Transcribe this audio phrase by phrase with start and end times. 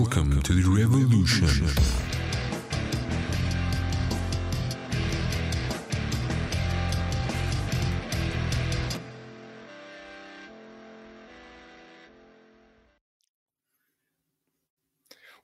[0.00, 1.46] Welcome to the revolution.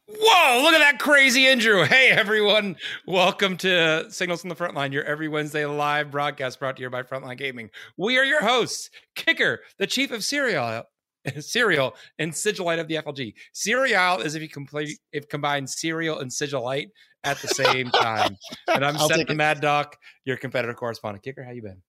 [0.08, 1.84] Whoa, look at that crazy intro.
[1.84, 2.76] Hey, everyone.
[3.06, 7.02] Welcome to Signals from the Frontline, your every Wednesday live broadcast brought to you by
[7.02, 7.68] Frontline Gaming.
[7.98, 10.84] We are your hosts, Kicker, the chief of Serial,
[11.40, 13.34] Serial and Sigilite of the FLG.
[13.52, 16.88] Cereal is if you complete, if combine cereal and Sigilite
[17.24, 18.36] at the same time.
[18.68, 19.34] and I'm I'll Seth the.
[19.34, 21.24] Mad Doc, your competitor correspondent.
[21.24, 21.82] Kicker, how you been?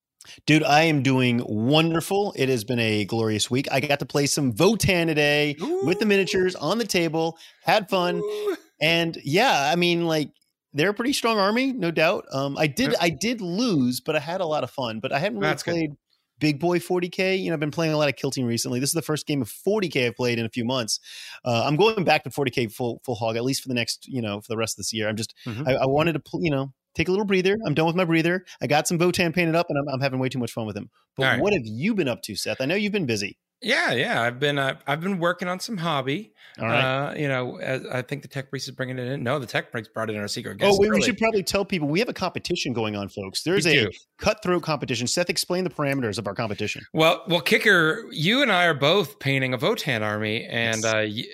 [0.46, 2.34] Dude, I am doing wonderful.
[2.36, 3.68] It has been a glorious week.
[3.70, 8.16] I got to play some Votann today with the miniatures on the table, had fun.
[8.16, 8.56] Ooh.
[8.80, 10.30] And yeah, I mean, like
[10.72, 12.26] they're a pretty strong army, no doubt.
[12.32, 15.00] Um, I did I did lose, but I had a lot of fun.
[15.00, 15.96] But I haven't really That's good.
[16.38, 17.40] Big boy 40k.
[17.40, 18.80] You know, I've been playing a lot of Kill Team recently.
[18.80, 21.00] This is the first game of 40k I've played in a few months.
[21.44, 24.22] Uh, I'm going back to 40k full full hog at least for the next, you
[24.22, 25.08] know, for the rest of this year.
[25.08, 25.66] I'm just Mhm.
[25.68, 27.56] I, I wanted to, pl- you know, take a little breather.
[27.66, 28.44] I'm done with my breather.
[28.60, 30.76] I got some Votann painted up, and I'm, I'm having way too much fun with
[30.76, 30.90] him.
[31.16, 31.40] But right.
[31.40, 32.60] what have you been up to, Seth?
[32.60, 33.38] I know you've been busy.
[33.60, 34.22] Yeah, yeah.
[34.22, 36.32] I've been uh, I've been working on some hobby.
[36.60, 37.10] All right.
[37.10, 39.22] Uh, you know, as I think the Tech Priest is bringing it in.
[39.22, 40.72] No, the Tech Priest brought it in our secret guest.
[40.74, 43.42] oh, wait, we should probably tell people we have a competition going on, folks.
[43.42, 43.90] There's We a do.
[44.18, 45.06] cutthroat competition.
[45.06, 46.82] Seth, explain the parameters of our competition.
[46.92, 50.84] Well, well, kicker, you and I are both painting a Votann army, and Yes.
[50.84, 51.24] uh, y-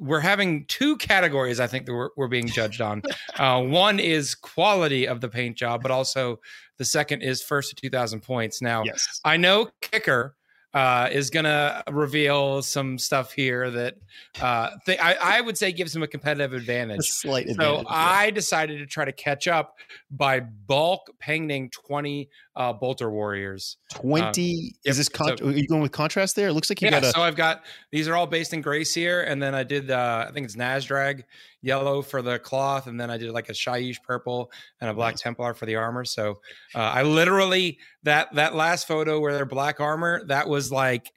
[0.00, 1.60] we're having two categories.
[1.60, 3.02] I think that we're, we're being judged on.
[3.38, 6.40] uh, one is quality of the paint job, but also
[6.78, 8.60] the second is first to two thousand points.
[8.60, 9.20] Now, Yes.
[9.24, 10.34] I know kicker
[10.74, 13.96] uh, is gonna reveal some stuff here that
[14.40, 17.08] uh, th- I, I would say gives him a competitive A advantage.
[17.10, 17.86] slight So advantage.
[17.90, 17.94] yeah.
[17.96, 19.76] I decided to try to catch up
[20.10, 23.78] by bulk painting 20 uh, bolter warriors.
[23.94, 26.48] 20 yep, is this con- so- are you going with contrast there?
[26.48, 28.60] It looks like you Yeah, got a so I've got these are all based in
[28.60, 31.24] Grace here, and then I did uh, I think it's Nazdreg
[31.62, 35.14] yellow for the cloth, and then I did like a Shyish purple and a Black
[35.14, 35.22] Nice.
[35.22, 36.04] Templar for the armor.
[36.04, 36.40] So
[36.74, 41.10] uh, I literally that that last photo where they're black armor that was like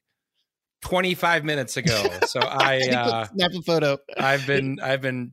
[0.83, 2.03] 25 minutes ago.
[2.27, 3.97] So I uh, snap a photo.
[4.17, 5.31] I've been I've been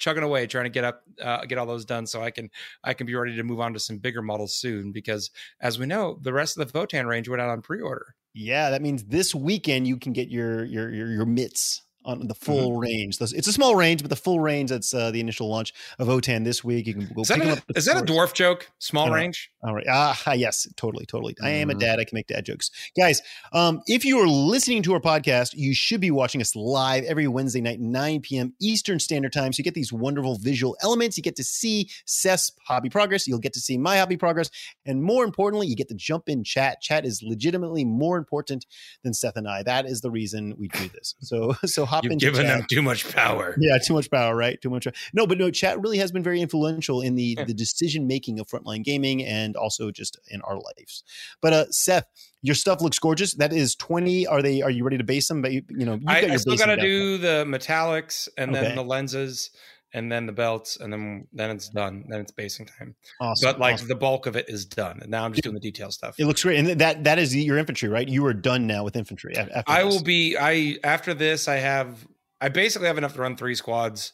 [0.00, 2.50] chugging away trying to get up uh, get all those done so I can
[2.82, 5.30] I can be ready to move on to some bigger models soon because
[5.60, 8.16] as we know the rest of the Votan range went out on pre-order.
[8.32, 12.34] Yeah, that means this weekend you can get your your your, your mitts on the
[12.34, 12.44] Mm-hmm.
[12.44, 13.18] full range.
[13.20, 16.44] It's a small range, but the full range that's uh, the initial launch of Votann
[16.44, 16.86] this week.
[16.86, 17.64] You can go Is that, pick them a, up.
[17.76, 18.70] is that a dwarf joke?
[18.78, 19.14] Small I know.
[19.16, 19.50] range?
[19.62, 19.86] All right.
[19.88, 21.36] Ah, yes, totally, totally.
[21.42, 21.80] I am a Mhm.
[21.80, 22.00] dad.
[22.00, 22.70] I can make dad jokes.
[22.96, 23.20] Guys,
[23.52, 27.28] um, if you are listening to our podcast, you should be watching us live every
[27.28, 28.54] Wednesday night, 9 p.m.
[28.60, 29.52] Eastern Standard Time.
[29.52, 31.18] So you get these wonderful visual elements.
[31.18, 33.26] You get to see Seth's hobby progress.
[33.28, 34.50] You'll get to see my hobby progress.
[34.86, 36.80] And more importantly, you get to jump in chat.
[36.80, 38.64] Chat is legitimately more important
[39.04, 39.62] than Seth and I.
[39.62, 41.14] That is the reason we do this.
[41.20, 42.58] So, so hop You've into given chat.
[42.58, 43.54] them too much power.
[43.58, 44.60] Yeah, too much power, right?
[44.60, 44.86] Too much.
[45.12, 47.44] No, but no, chat really has been very influential in the Yeah.
[47.44, 51.02] the decision making of frontline gaming and also just in our lives.
[51.40, 52.06] But uh Seth,
[52.42, 53.34] your stuff looks gorgeous.
[53.34, 54.26] That is 20.
[54.26, 55.42] Are they are you ready to base them?
[55.42, 58.52] But you, you know, you've I, got I still got to do the metallics and
[58.52, 58.60] Okay.
[58.62, 59.50] then the lenses
[59.92, 62.04] and then the belts and then then it's done.
[62.08, 62.94] Then it's basing time.
[63.20, 63.46] awesome.
[63.48, 63.88] but like awesome.
[63.88, 66.14] the bulk of it is done, and now I'm just doing the detail stuff.
[66.18, 66.58] it looks great.
[66.58, 68.08] And that that is your infantry, right?
[68.08, 69.34] You are done now with infantry.
[69.66, 69.94] I this.
[69.94, 70.36] will be.
[70.36, 72.06] I after this, I have.
[72.40, 74.12] I basically have enough to run three squads,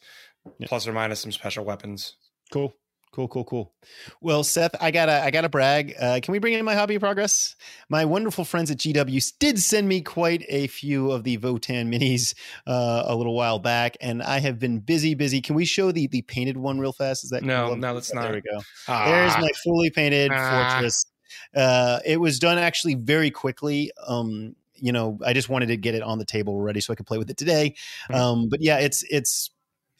[0.59, 0.67] Yeah.
[0.69, 2.17] plus or minus some special weapons.
[2.53, 2.75] Cool.
[3.17, 3.73] Cool, cool, cool.
[4.21, 5.95] Well, Seth, I gotta, I gotta brag.
[5.99, 7.57] Uh, can we bring in my hobby progress?
[7.89, 12.35] My wonderful friends at GW did send me quite a few of the Votann minis
[12.67, 15.41] uh, a little while back, and I have been busy, busy.
[15.41, 17.25] Can we show the the painted one real fast?
[17.25, 17.77] Is that No, cool?
[17.77, 18.25] no, let's There not.
[18.25, 18.63] There we go.
[18.87, 20.75] Ah, There's my fully painted Ah.
[20.75, 21.07] fortress.
[21.55, 23.93] Uh, it was done actually very quickly.
[24.07, 26.97] Um, you know, I just wanted to get it on the table ready so I
[26.97, 27.77] could play with it today.
[28.11, 28.15] Mhm.
[28.15, 29.49] Um, but yeah, it's it's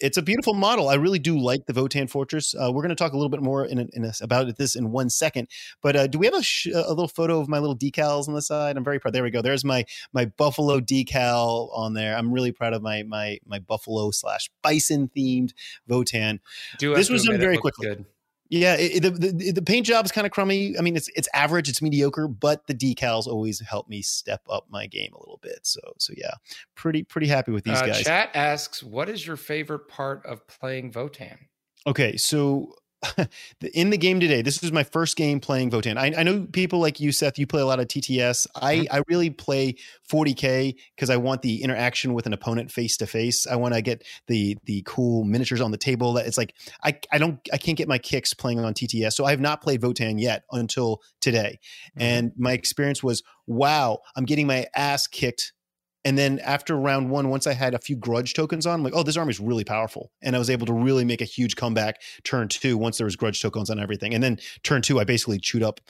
[0.01, 0.89] it's a beautiful model.
[0.89, 2.55] I really do like the Votann Fortress.
[2.55, 4.91] Uh, we're going to talk a little bit more in, in a, about this in
[4.91, 5.49] one second.
[5.83, 8.35] But uh, do we have a, sh- a little photo of my little decals on
[8.35, 8.77] the side?
[8.77, 9.15] I'm very proud.
[9.15, 9.43] There we go.
[9.43, 12.17] There's my my buffalo decal on there.
[12.17, 15.53] I'm really proud of my my my buffalo slash bison themed
[15.89, 16.41] Votann.
[16.79, 17.89] do this was done very quickly.
[17.89, 18.05] Good.
[18.49, 20.79] Yeah, it, it- the, the the paint job is kind of crummy.
[20.79, 24.67] I mean, it's it's average, it's mediocre, but the decals always help me step up
[24.71, 25.61] my game a little bit.
[25.63, 26.35] So so yeah,
[26.75, 28.05] pretty pretty happy with these Uh, guys.
[28.05, 31.39] chat asks, "What is your favorite part of playing Votann?"
[31.87, 32.75] Okay, so
[33.75, 35.97] in the game today, this is my first game playing Votann.
[35.97, 37.39] I, I know people like you, Seth.
[37.39, 38.47] You play a lot of TTS.
[38.55, 39.77] I I really play
[40.11, 43.47] 40k because I want the interaction with an opponent face to face.
[43.47, 46.15] I want to get the the cool miniatures on the table.
[46.15, 49.13] That it's like I I don't I can't get my kicks playing on TTS.
[49.13, 51.59] So I have not played Votann yet until today.
[51.91, 52.03] Mm-hmm.
[52.03, 55.53] And my experience was, wow, I'm getting my ass kicked
[56.07, 58.95] And then after round one, once I had a few grudge tokens on, I'm like,
[58.95, 60.13] oh, this army's really powerful.
[60.23, 63.17] And I was able to really make a huge comeback turn two once there was
[63.17, 64.15] grudge tokens on everything.
[64.15, 65.81] And then turn two, I basically chewed up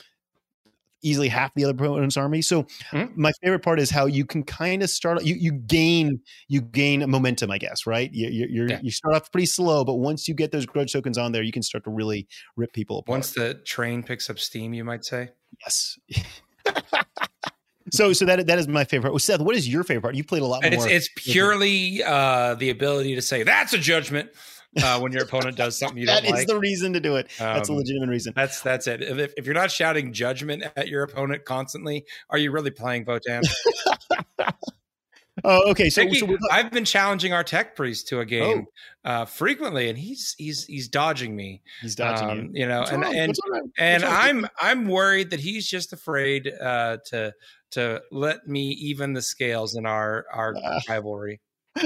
[1.03, 2.41] easily half the other opponent's army.
[2.41, 3.15] So Mhm.
[3.15, 7.07] my favorite part is how you can kind of start you you gain you gain
[7.07, 8.11] momentum, I guess, right?
[8.11, 8.79] You you you're, Yeah.
[8.81, 11.51] you start off pretty slow, but once you get those grudge tokens on there, you
[11.51, 13.13] can start to really rip people apart.
[13.17, 15.29] Once the train picks up steam, you might say.
[15.61, 15.99] yes.
[17.91, 19.11] so so that that is my favorite.
[19.11, 20.15] Well, Seth, what is your favorite part?
[20.15, 20.71] You played a lot more.
[20.73, 24.29] It's it's purely uh, the ability to say that's a judgment
[24.83, 26.47] uh, when your opponent does something you That don't is like.
[26.47, 27.27] the reason to do it.
[27.39, 28.33] That's a Um, legitimate reason.
[28.35, 29.01] That's that's it.
[29.01, 33.43] If, if you're not shouting judgment at your opponent constantly, are you really playing Votann?
[35.43, 35.91] Oh, okay.
[35.91, 38.65] So, Mickey, so I've been challenging our tech priest to a game
[39.05, 41.61] uh, frequently, and he's he's he's dodging me.
[41.79, 42.61] he's dodging Um, you.
[42.61, 43.13] you know, What's and wrong?
[43.77, 47.33] and and I'm I'm worried that he's just afraid uh, to
[47.71, 50.79] to let me even the scales in our our Ah.
[50.89, 51.39] rivalry.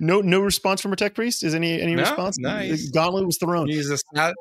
[0.00, 1.44] no no response from a tech priest.
[1.44, 2.38] Is any any No, response?
[2.38, 2.86] nice.
[2.86, 3.68] The gauntlet was thrown.
[3.68, 4.34] He's a sil-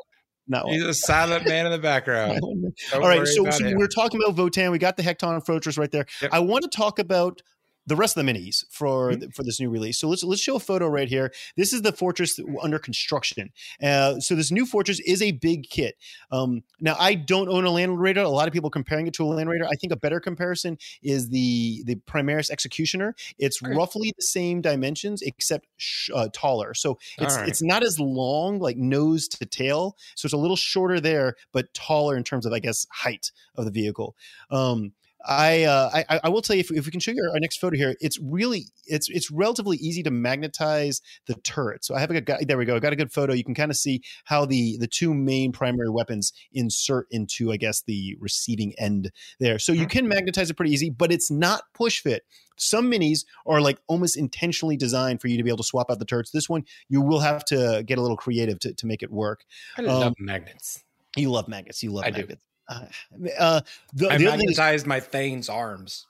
[0.47, 2.39] Not he's a silent man in the background.
[2.93, 4.71] All right, so, so we're talking about Votann.
[4.71, 6.05] We got the Hekaton and Fortress right there.
[6.21, 6.31] Yep.
[6.33, 7.41] I want to talk about
[7.87, 9.33] the rest of the minis for Mhm.
[9.33, 9.99] for this new release.
[9.99, 11.33] So let's let's show a photo right here.
[11.57, 13.51] This is the fortress under construction.
[13.81, 15.95] Uh, so this new fortress is a big kit.
[16.31, 18.21] Um, now I don't own a Land Raider.
[18.21, 19.65] A lot of people comparing it to a Land Raider.
[19.65, 23.15] I think a better comparison is the the Primaris Executioner.
[23.39, 26.73] It's roughly the same dimensions except sh- uh, taller.
[26.73, 27.47] So it's right.
[27.49, 29.97] it's not as long, like nose to tail.
[30.15, 33.65] So it's a little shorter there, but taller in terms of I guess height of
[33.65, 34.15] the vehicle.
[34.49, 34.93] Um,
[35.27, 37.57] I, uh, I I will tell you if, if we can show you our, next
[37.57, 41.85] photo here, it's really it's it's relatively easy to magnetize the turret.
[41.85, 42.75] So I have a good there we go.
[42.75, 43.33] I got a good photo.
[43.33, 47.57] You can kind of see how the the two main primary weapons insert into I
[47.57, 49.59] guess the receiving end there.
[49.59, 49.89] So you Mhm.
[49.89, 52.23] can magnetize it pretty easy, but it's not push fit.
[52.57, 55.99] Some minis are like almost intentionally designed for you to be able to swap out
[55.99, 56.31] the turrets.
[56.31, 59.45] This one you will have to get a little creative to, to make it work.
[59.77, 60.83] I love um, magnets.
[61.15, 61.83] You love magnets.
[61.83, 62.33] You love I magnets.
[62.33, 62.50] Uh,
[63.39, 63.61] uh,
[63.93, 66.05] the, I the thing is, magnetized my Thane's arms.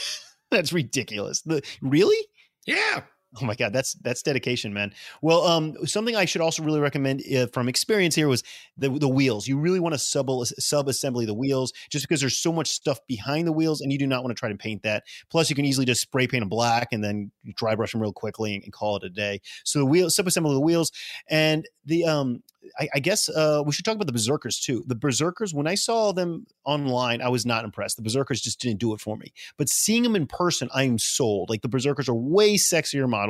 [0.50, 1.42] that's ridiculous.
[1.42, 2.26] The, really?
[2.66, 3.02] Yeah.
[3.40, 4.92] Oh my god, that's that's dedication, man.
[5.20, 8.42] Well, um, something I should also really recommend uh, from experience here was
[8.76, 9.46] the the wheels.
[9.46, 12.98] You really want to sub sub assembly the wheels, just because there's so much stuff
[13.06, 15.04] behind the wheels, and you do not want to try to paint that.
[15.30, 18.12] Plus, you can easily just spray paint them black and then dry brush them real
[18.12, 19.40] quickly and, and call it a day.
[19.64, 20.90] So the wheel sub assembly the wheels,
[21.28, 22.42] and the um,
[22.78, 24.84] I, I guess uh, we should talk about the berserkers too.
[24.86, 27.96] The berserkers, when I saw them online, I was not impressed.
[27.96, 29.32] The berserkers just didn't do it for me.
[29.56, 31.50] But seeing them in person, I am sold.
[31.50, 33.25] Like the berserkers are way sexier models.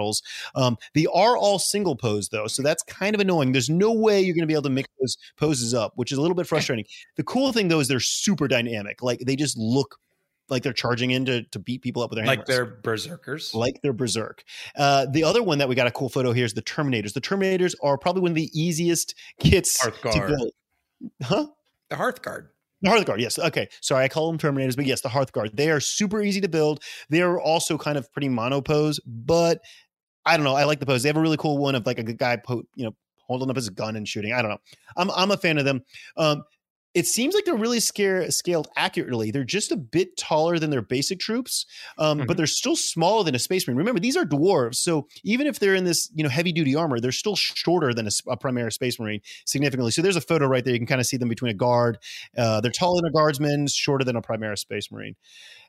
[0.55, 3.53] Um, they are all single pose though, so that's kind of annoying.
[3.53, 6.19] There's no way you're going to be able to mix those poses up, which is
[6.19, 6.85] a little bit frustrating.
[7.17, 9.03] The cool thing though is they're super dynamic.
[9.03, 9.99] Like they just look
[10.49, 13.53] like they're charging in to, to beat people up with their Like hammers they're berserkers.
[13.53, 14.45] like they're berserk.
[14.77, 17.15] Uh, the other one that we got a cool photo here is the Terminators.
[17.15, 20.29] The Terminators are probably one of the easiest kits to Hearthguard.
[20.29, 20.51] build.
[21.23, 21.47] Huh?
[21.91, 22.49] the Hearthguard.
[22.83, 23.39] The Hearthguard, yes.
[23.39, 23.67] Okay.
[23.81, 25.57] Sorry, I call them Terminators, but yes, the Hearthguard.
[25.57, 26.81] They are super easy to build.
[27.11, 29.61] They are also kind of pretty mono pose, but
[30.27, 30.55] I don't know.
[30.55, 31.03] I like the pose.
[31.03, 32.95] They have a really cool one of like a guy, po- you know,
[33.27, 34.33] holding up his gun and shooting.
[34.33, 34.59] I don't know.
[34.97, 35.83] I'm I'm a fan of them.
[36.17, 36.43] Um,
[36.95, 39.31] it seems like they're really scare, scaled accurately.
[39.31, 41.67] They're just a bit taller than their basic troops,
[41.99, 42.27] um, Mhm.
[42.27, 43.77] but they're still smaller than a space marine.
[43.77, 46.99] Remember, these are dwarves, so even if they're in this you know heavy duty armor,
[46.99, 49.91] they're still shorter than a Primaris space marine significantly.
[49.91, 50.73] So there's a photo right there.
[50.73, 51.99] You can kind of see them between a guard.
[52.37, 55.17] Uh, they're taller than a guardsman, shorter than a Primaris space marine.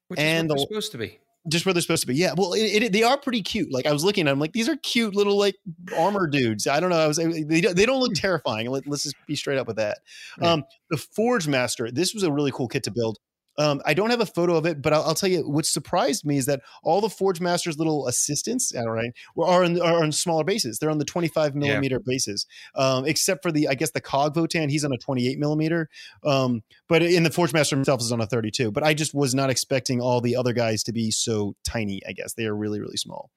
[0.07, 1.19] Which And is what they're the- supposed to be.
[1.47, 2.15] Just where they're supposed to be.
[2.15, 2.33] Yeah.
[2.35, 3.71] Well, it, it, they are pretty cute.
[3.71, 5.55] Like I was looking at them, like these are cute little like
[5.97, 6.67] armor dudes.
[6.67, 6.99] I don't know.
[6.99, 8.69] I was they don't, they don't look terrifying.
[8.69, 9.99] Let, us just be straight up with that.
[10.41, 10.53] Yeah.
[10.53, 11.91] Um, the Forge Master.
[11.91, 13.17] This was a really cool kit to build.
[13.57, 16.25] Um, I don't have a photo of it, but I'll, I'll tell you what surprised
[16.25, 19.11] me is that all the Forge Master's little assistants, all right,
[19.41, 20.79] are, in, are on smaller bases.
[20.79, 22.45] They're on the 25 millimeter bases,
[22.75, 24.69] um, except for the I guess the Cog Votan.
[24.69, 25.89] He's on a 28 millimeter,
[26.23, 28.71] um, but in the Forge Master himself is on a 32.
[28.71, 32.01] But I just was not expecting all the other guys to be so tiny.
[32.07, 33.31] I guess they are really really small.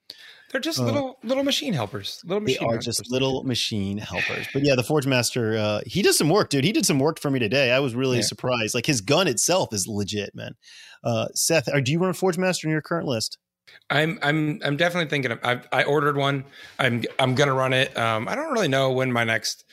[0.51, 2.19] They're just Uh, little little machine helpers.
[2.25, 2.57] Little machine.
[2.59, 2.85] They are helpers.
[2.85, 4.47] just little machine helpers.
[4.53, 6.63] But yeah, the Forge Master, uh, he does some work, dude.
[6.65, 7.71] He did some work for me today.
[7.71, 8.23] I was really Yeah.
[8.23, 8.75] surprised.
[8.75, 10.55] Like his gun itself is legit, man.
[11.03, 13.37] Uh, Seth, are, do you run Forge Master in your current list?
[13.89, 16.43] I'm I'm I'm definitely thinking of I I ordered one.
[16.79, 17.95] I'm I'm gonna run it.
[17.97, 19.63] Um I don't really know when my next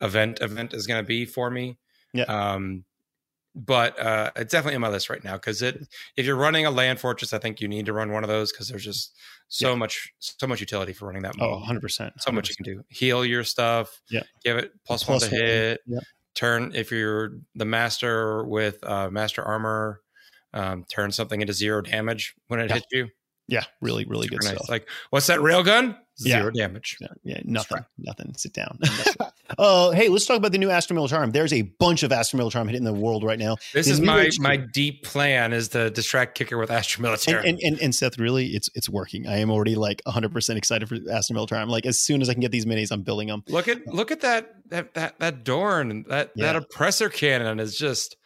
[0.00, 1.76] event event is gonna be for me.
[2.14, 2.24] Yeah.
[2.24, 2.84] Um
[3.54, 6.70] but uh it's definitely on my list right now because it if you're running a
[6.70, 9.16] land fortress, I think you need to run one of those because there's just
[9.48, 9.76] so Yeah.
[9.76, 11.62] much so much utility for running that Oh, mode.
[11.82, 12.12] 100%.
[12.20, 12.84] so much you can do.
[12.88, 14.00] Heal your stuff.
[14.10, 14.22] Yeah.
[14.44, 15.80] Give it plus, Plus one to one, hit.
[15.86, 15.98] yeah.
[16.34, 20.02] Turn if you're the master with uh master armor,
[20.52, 22.74] um, turn something into zero damage when it Yeah.
[22.74, 23.08] hits you.
[23.48, 24.54] Yeah, really, really good nice.
[24.54, 24.68] stuff.
[24.68, 25.96] Like, what's that railgun?
[26.18, 26.40] Yeah.
[26.40, 26.98] Zero damage.
[27.00, 28.34] Yeah, yeah, nothing, nothing.
[28.36, 28.78] Sit down.
[29.58, 31.30] uh, hey, let's talk about the new Astra Charm.
[31.30, 33.56] There's a bunch of Astra Militarum hitting the world right now.
[33.72, 37.48] This The is my my deep plan is to distract kicker with Astra Military.
[37.48, 39.28] And, and, and, and Seth, really, it's it's working.
[39.28, 41.68] I am already like 100 percent excited for Astra Charm.
[41.68, 43.44] Like as soon as I can get these minis, I'm building them.
[43.48, 48.16] look at look at that that that that Dorn that that oppressor cannon is just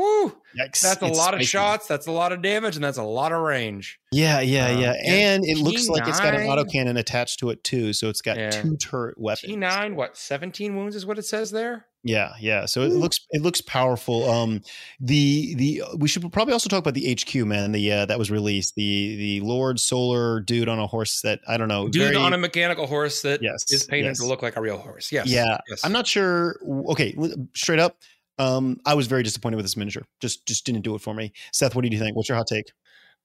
[0.00, 0.36] whew.
[0.58, 0.80] Yikes!
[0.80, 1.86] That's a It's lot of shots.
[1.86, 4.00] That's a lot of damage, and that's a lot of range.
[4.10, 4.94] Yeah, yeah, Um, yeah.
[5.06, 6.48] And it looks like it's got an T9.
[6.66, 7.92] autocannon attached to it too.
[7.92, 8.50] So it's got Yeah.
[8.50, 9.42] two turret weapons.
[9.48, 11.86] T nine, what seventeen wounds is what it says there.
[12.02, 12.64] Yeah, yeah.
[12.64, 14.28] So it looks it looks powerful.
[14.28, 14.62] Um,
[15.00, 17.72] the the we should probably also talk about the HQ man.
[17.72, 18.74] The uh, that was released.
[18.74, 21.88] The the Lord Solar dude on a horse that I don't know.
[21.88, 24.18] Dude very- on a mechanical horse that Yes, is painted yes.
[24.18, 25.12] to look like a real horse.
[25.12, 25.28] Yes.
[25.28, 25.84] Yeah, Yes.
[25.84, 26.58] I'm not sure.
[26.88, 27.14] Okay,
[27.54, 27.98] straight up.
[28.40, 30.04] Um, I was very disappointed with this miniature.
[30.20, 31.32] Just just didn't do it for me.
[31.52, 32.16] Seth, what do you think?
[32.16, 32.72] What's your hot take?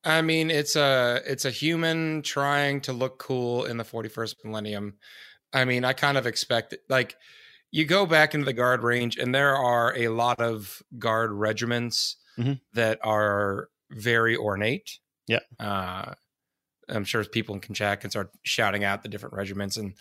[0.03, 4.95] I mean, it's a it's a human trying to look cool in the 41st millennium.
[5.53, 6.81] I mean, I kind of expect it.
[6.89, 7.15] Like,
[7.71, 12.17] you go back into the guard range, and there are a lot of guard regiments
[12.37, 12.59] Mhm.
[12.73, 14.99] that are very ornate.
[15.27, 15.39] Yeah.
[15.59, 16.13] Uh,
[16.89, 19.93] I'm sure people in chat can start shouting out the different regiments and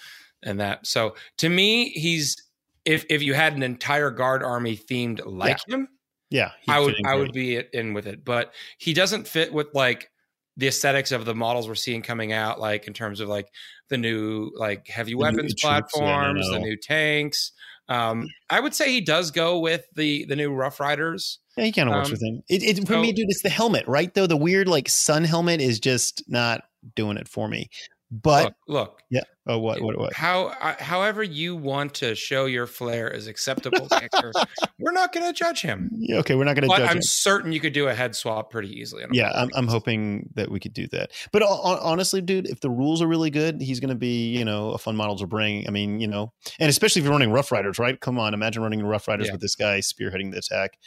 [0.43, 0.87] and that.
[0.87, 2.37] So to me, he's
[2.85, 5.89] if if you had an entire guard army themed like him,
[6.31, 10.11] Yeah, I would I would be in with it, but he doesn't fit with like
[10.57, 13.49] the aesthetics of the models we're seeing coming out, like in terms of like
[13.89, 17.53] the new like heavy new weapons yeah, platforms, the new tanks.
[17.89, 21.39] Um, I would say he does go with the the new Rough Riders.
[21.57, 22.43] Yeah, he kind of works um, with him.
[22.49, 23.27] It, it for so- me, dude.
[23.29, 24.13] It's the helmet, right?
[24.13, 26.65] Though the weird like sun helmet is just not
[26.95, 27.69] doing it for me.
[28.11, 29.23] But look, look, yeah.
[29.47, 29.83] Oh, what?
[29.83, 29.99] What?
[29.99, 30.13] What?
[30.15, 33.89] how I, however you want to show your flair is acceptable.
[34.79, 36.83] We're not going to judge him, Yeah, okay, we're not going to judge him.
[36.83, 37.03] but judge I'm him.
[37.03, 39.05] certain you could do a head swap pretty easily.
[39.13, 41.11] Yeah, I'm, I'm hoping that we could do that.
[41.33, 44.45] But hon- honestly, dude, if the rules are really good, he's going to be, you
[44.45, 45.67] know, a fun model to bring.
[45.69, 47.99] I mean, you know, and especially if you're running Rough Riders, right?
[48.01, 49.33] Come on, imagine running Rough Riders Yeah.
[49.33, 50.79] with this guy spearheading the attack.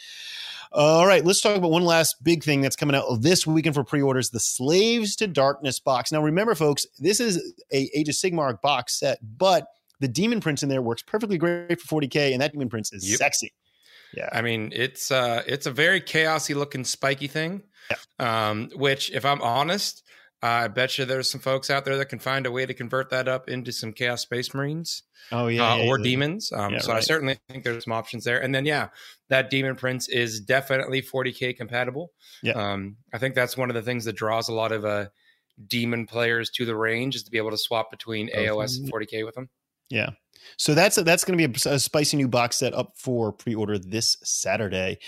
[0.70, 3.84] All right, let's talk about one last big thing that's coming out this weekend for
[3.84, 6.12] pre-orders: the Slaves to Darkness box.
[6.12, 9.66] Now, remember, folks, this is a Age of Sigmar box set, but
[10.00, 13.08] the Demon Prince in there works perfectly great for 40k, and that Demon Prince is
[13.08, 13.18] Yep.
[13.18, 13.52] sexy.
[14.14, 17.62] Yeah, I mean, it's uh it's a very chaosy looking spiky thing.
[18.18, 20.02] Um, which if I'm honest,
[20.42, 23.10] I bet you there's some folks out there that can find a way to convert
[23.10, 25.02] that up into some chaos space marines
[25.32, 26.04] oh yeah, uh, yeah, or yeah.
[26.04, 26.52] demons.
[26.52, 28.40] Um, Yeah, so I certainly think there's some options there.
[28.40, 28.88] And then yeah,
[29.28, 32.12] that demon prince is definitely 40k compatible.
[32.42, 32.52] Yeah.
[32.52, 35.06] Um, I think that's one of the things that draws a lot of uh
[35.66, 39.24] demon players to the range is to be able to swap between AOS and 40k
[39.24, 39.48] with them.
[39.90, 40.10] Yeah.
[40.56, 43.78] So that's that's going to be a, a spicy new box set up for pre-order
[43.78, 44.98] this Saturday.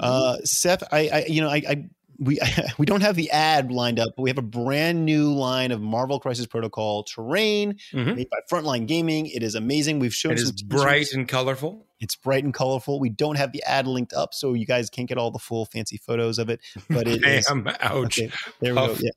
[0.00, 1.84] Uh, Seth, I, I you know I, I
[2.18, 2.38] we
[2.78, 5.80] we don't have the ad lined up, but we have a brand new line of
[5.80, 8.16] Marvel Crisis Protocol terrain Mhm.
[8.16, 9.26] made by Frontline Gaming.
[9.26, 9.98] It is amazing.
[9.98, 11.86] We've shown It some is bright and colorful.
[12.02, 12.98] It's bright and colorful.
[12.98, 15.64] We don't have the ad linked up, so you guys can't get all the full
[15.66, 16.60] fancy photos of it.
[16.90, 17.46] But it is.
[17.46, 18.18] Damn, ouch.
[18.18, 18.30] Okay,
[18.60, 18.96] there we go.
[19.00, 19.10] Yeah.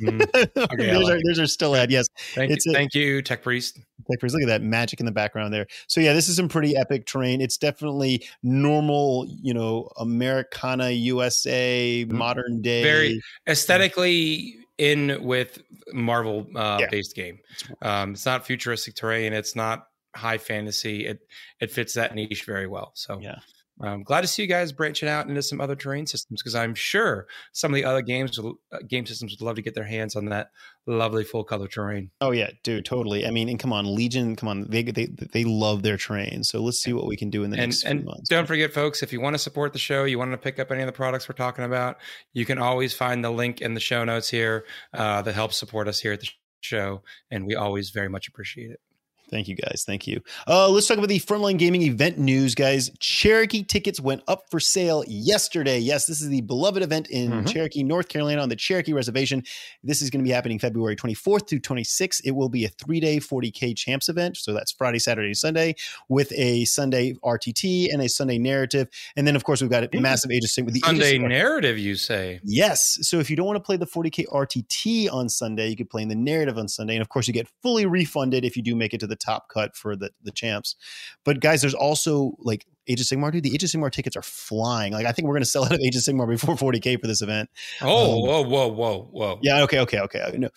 [0.00, 0.22] Mm.
[0.56, 1.90] Okay, there's, like our, there's our still ad.
[1.90, 2.06] Yes.
[2.34, 3.80] Thank It's you, a- thank you, Tech Priest.
[4.08, 4.32] Clickers.
[4.32, 5.66] Look at that magic in the background there.
[5.88, 7.40] So yeah, this is some pretty epic terrain.
[7.42, 12.82] It's definitely normal, you know, Americana, USA, modern day.
[12.82, 12.88] Mm-hmm.
[12.88, 15.60] Very- Aesthetically in with
[15.92, 16.86] Marvel uh, Yeah.
[16.90, 17.38] based game.
[17.82, 19.32] Um, it's not futuristic terrain.
[19.32, 21.06] It's not high fantasy.
[21.06, 21.20] It
[21.60, 22.92] it fits that niche very well.
[22.94, 23.38] So Yeah.
[23.80, 26.74] I'm glad to see you guys branching out into some other terrain systems because I'm
[26.74, 30.16] sure some of the other games, uh, game systems, would love to get their hands
[30.16, 30.50] on that
[30.88, 32.10] lovely full color terrain.
[32.20, 33.24] Oh yeah, dude, totally.
[33.24, 36.42] I mean, and come on, Legion, come on, they they they love their terrain.
[36.42, 38.28] So let's see what we can do in the and next few and months.
[38.28, 40.72] don't forget, folks, if you want to support the show, you want to pick up
[40.72, 41.98] any of the products we're talking about,
[42.32, 45.86] you can always find the link in the show notes here uh, that helps support
[45.86, 46.28] us here at the
[46.62, 48.80] show, and we always very much appreciate it.
[49.30, 49.84] Thank you, guys.
[49.86, 50.22] Thank you.
[50.46, 52.90] Uh, let's talk about the Frontline Gaming event news, guys.
[52.98, 55.78] Cherokee tickets went up for sale yesterday.
[55.78, 57.52] Yes, this is the beloved event in Mhm.
[57.52, 59.44] Cherokee, North Carolina, on the Cherokee Reservation.
[59.84, 62.20] This is going to be happening February 24th through 26th.
[62.24, 64.36] It will be a three day 40K champs event.
[64.36, 65.74] So that's Friday, Saturday, Sunday,
[66.08, 68.88] with a Sunday RTT and a Sunday narrative.
[69.16, 70.72] And then, of course, we've got a massive Age of Sigmar.
[70.72, 72.40] The Sunday narrative, you say?
[72.44, 72.98] Yes.
[73.02, 76.02] So if you don't want to play the 40K RTT on Sunday, you could play
[76.02, 76.94] in the narrative on Sunday.
[76.94, 79.48] And of course, you get fully refunded if you do make it to the top
[79.48, 80.76] cut for the, the champs.
[81.24, 83.42] But guys, there's also like Age of Sigmar, dude.
[83.42, 84.92] The Age of Sigmar tickets are flying.
[84.94, 87.06] Like, I think we're going to sell out of Age of Sigmar before 40K for
[87.06, 87.50] this event.
[87.82, 89.38] Oh, Um, whoa, whoa, whoa, whoa!
[89.42, 89.62] Yeah.
[89.64, 89.80] Okay.
[89.80, 90.00] Okay.
[90.00, 90.38] Okay.
[90.38, 90.48] No,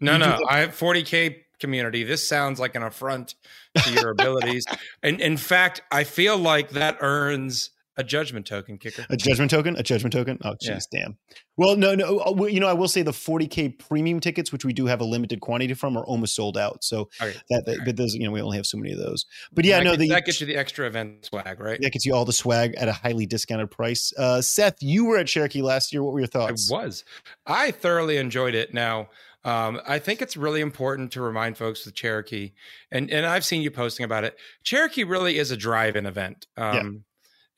[0.00, 2.02] no, no, I 40k community.
[2.04, 3.34] This sounds like an affront
[3.76, 4.64] to your abilities,
[5.02, 9.04] and in fact, I feel like that earns a judgment token kicker.
[9.10, 9.76] A judgment token?
[9.76, 10.38] A judgment token?
[10.44, 11.00] Oh, jeez, Yeah.
[11.00, 11.18] damn.
[11.56, 12.20] Well, no, no.
[12.20, 15.04] uh, You know, I will say the 40k premium tickets, which we do have a
[15.04, 16.82] limited quantity from, are almost sold out.
[16.84, 17.36] So Okay.
[17.50, 17.82] that, that Okay.
[17.84, 19.26] but those, you know, we only have so many of those.
[19.52, 21.78] But yeah, that no, gets, the that gets you the extra event swag, right?
[21.82, 24.12] that gets you all the swag at a highly discounted price.
[24.16, 26.02] Uh, Seth, you were at Cherokee last year.
[26.02, 26.70] What were your It thoughts?
[26.70, 27.04] was.
[27.46, 28.72] I thoroughly enjoyed it.
[28.72, 29.08] Now,
[29.44, 32.52] um, I think it's really important to remind folks with Cherokee,
[32.90, 34.36] and and I've seen you posting about it.
[34.64, 36.46] Cherokee really is a drive-in event.
[36.56, 37.04] Um,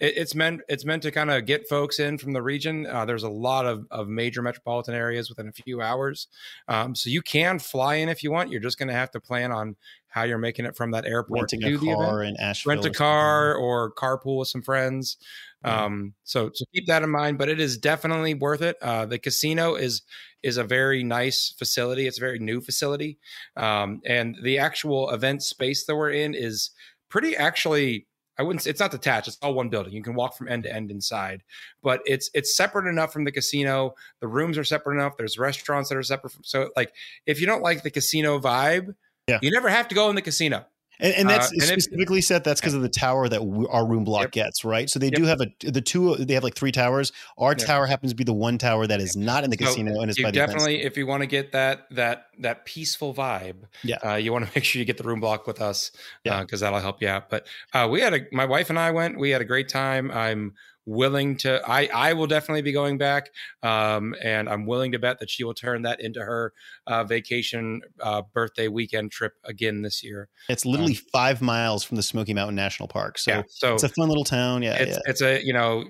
[0.01, 2.87] it, it's meant it's meant to kind of get folks in from the region.
[2.87, 6.29] Uh, there's a lot of of major metropolitan areas within a few hours,
[6.69, 8.51] um, so you can fly in if you want.
[8.51, 9.77] You're just going to have to plan on
[10.09, 12.75] how you're making it from that airport Renting to a the event in Asheville.
[12.75, 15.17] rent a or car or carpool with some friends.
[15.65, 15.85] Yeah.
[15.85, 17.39] Um, so so keep that in mind.
[17.39, 18.77] But it is definitely worth it.
[18.83, 20.03] Uh, the casino is
[20.43, 22.07] is a very nice facility.
[22.07, 23.19] It's a very new facility,
[23.57, 26.71] um, and the actual event space that we're in is
[27.09, 28.07] pretty actually.
[28.41, 28.63] I wouldn't.
[28.63, 29.29] say It's not detached.
[29.29, 29.93] It's all one building.
[29.93, 31.43] You can walk from end to end inside,
[31.83, 33.95] but it's it's separate enough from the casino.
[34.21, 35.19] The rooms are separate enough.
[35.19, 36.33] There's restaurants that are separate.
[36.33, 36.95] From, so like,
[37.27, 38.95] if you don't like the casino vibe,
[39.29, 39.39] Yeah.
[39.43, 40.65] you never have to go in the casino.
[41.01, 42.45] And, and that's Uh, and if- specifically set.
[42.45, 44.33] That's because of the tower that w- our room block Yep.
[44.33, 44.89] gets, right?
[44.91, 45.15] So they Yep.
[45.15, 46.17] do have a the two.
[46.17, 47.13] They have like three towers.
[47.39, 47.67] Our Yep.
[47.67, 50.11] tower happens to be the one tower that is not in the So casino and
[50.11, 53.97] is by definitely if you want to get that that that peaceful vibe Yeah.
[54.05, 55.91] uh, you want to make sure you get the room block with us
[56.25, 56.41] Yeah.
[56.41, 59.19] because that'll help you out but uh, we had a my wife and i went
[59.19, 60.55] we had a great time i'm
[60.87, 63.31] willing to i i will definitely be going back
[63.63, 66.53] um and i'm willing to bet that she will turn that into her
[66.87, 72.03] uh vacation uh birthday weekend trip again this year It's literally five miles from the
[72.03, 73.19] Smoky Mountain National Park.
[73.19, 74.63] So yeah so it's a fun little town.
[74.63, 75.11] Yeah, it's yeah.
[75.11, 75.85] it's a you know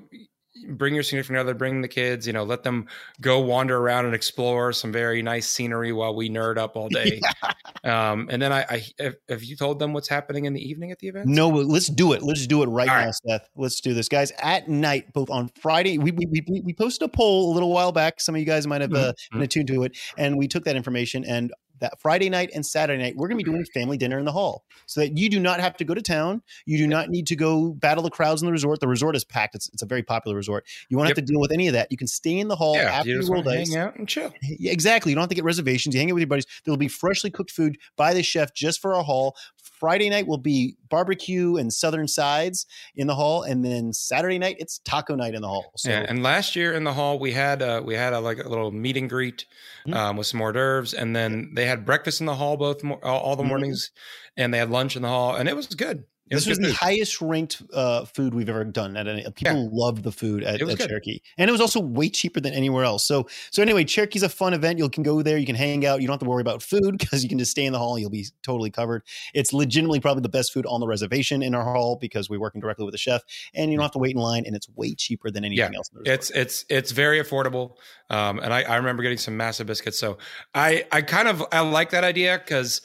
[0.68, 2.86] bring your significant other bring the kids you know let them
[3.20, 7.20] go wander around and explore some very nice scenery while we nerd up all day
[7.84, 8.84] um and then i i
[9.28, 12.12] have, you told them what's happening in the evening at the event No, let's do
[12.12, 12.22] it.
[12.22, 13.14] Let's do it right All now, right.
[13.26, 13.48] Seth.
[13.56, 14.32] Let's do this, guys.
[14.42, 17.92] At night, both on Friday, we we, we we posted a poll a little while
[17.92, 18.20] back.
[18.20, 19.32] Some of you guys might have uh, Mhm.
[19.32, 21.52] been attuned to it, and we took that information and.
[21.80, 24.32] That Friday night and Saturday night, we're going to be doing family dinner in the
[24.32, 26.42] hall, so that you do not have to go to town.
[26.66, 28.80] You do not need to go battle the crowds in the resort.
[28.80, 30.64] The resort is packed; it's, it's a very popular resort.
[30.88, 31.16] You won't Yep.
[31.16, 31.88] have to deal with any of that.
[31.90, 33.70] You can stay in the hall yeah after you roll dice.
[33.72, 35.10] hang out and chill Yeah, exactly.
[35.10, 35.94] You don't have to get reservations.
[35.94, 36.46] You hang out with your buddies.
[36.64, 39.36] There will be freshly cooked food by the chef just for our hall.
[39.78, 44.56] Friday night will be barbecue and southern sides in the hall, and then Saturday night
[44.58, 45.72] it's taco night in the hall.
[45.76, 48.44] So yeah, and last year in the hall we had uh, we had a, like
[48.44, 49.46] a little meet and greet
[49.86, 49.94] Mhm.
[49.96, 53.00] um, with some hors d'oeuvres, and then they had breakfast in the hall both all,
[53.02, 53.48] all the Mhm.
[53.48, 53.90] mornings,
[54.36, 56.04] and they had lunch in the hall, and it was good.
[56.30, 58.96] This was good the highest ranked uh, food we've ever done.
[58.96, 60.78] At any, people loved the food at, at.
[60.78, 63.04] Cherokee, and it was also way cheaper than anywhere else.
[63.04, 64.78] So, so anyway, Cherokee's a fun event.
[64.78, 66.00] You can go there, you can hang out.
[66.00, 67.98] You don't have to worry about food because you can just stay in the hall.
[67.98, 69.02] You'll be totally covered.
[69.34, 72.60] It's legitimately probably the best food on the reservation in our hall because we're working
[72.60, 73.22] directly with the chef,
[73.54, 75.90] and you don't have to wait in line, and it's way cheaper than anything else.
[75.94, 77.76] In the it's it's it's very affordable
[78.10, 80.18] um and I, I remember getting some massive biscuits so
[80.54, 82.82] i i kind of i like that idea because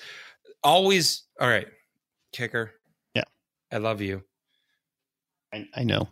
[0.63, 1.67] always all right
[2.31, 2.85] kicker Yeah.
[3.71, 4.23] I love you
[5.54, 6.08] I, I know.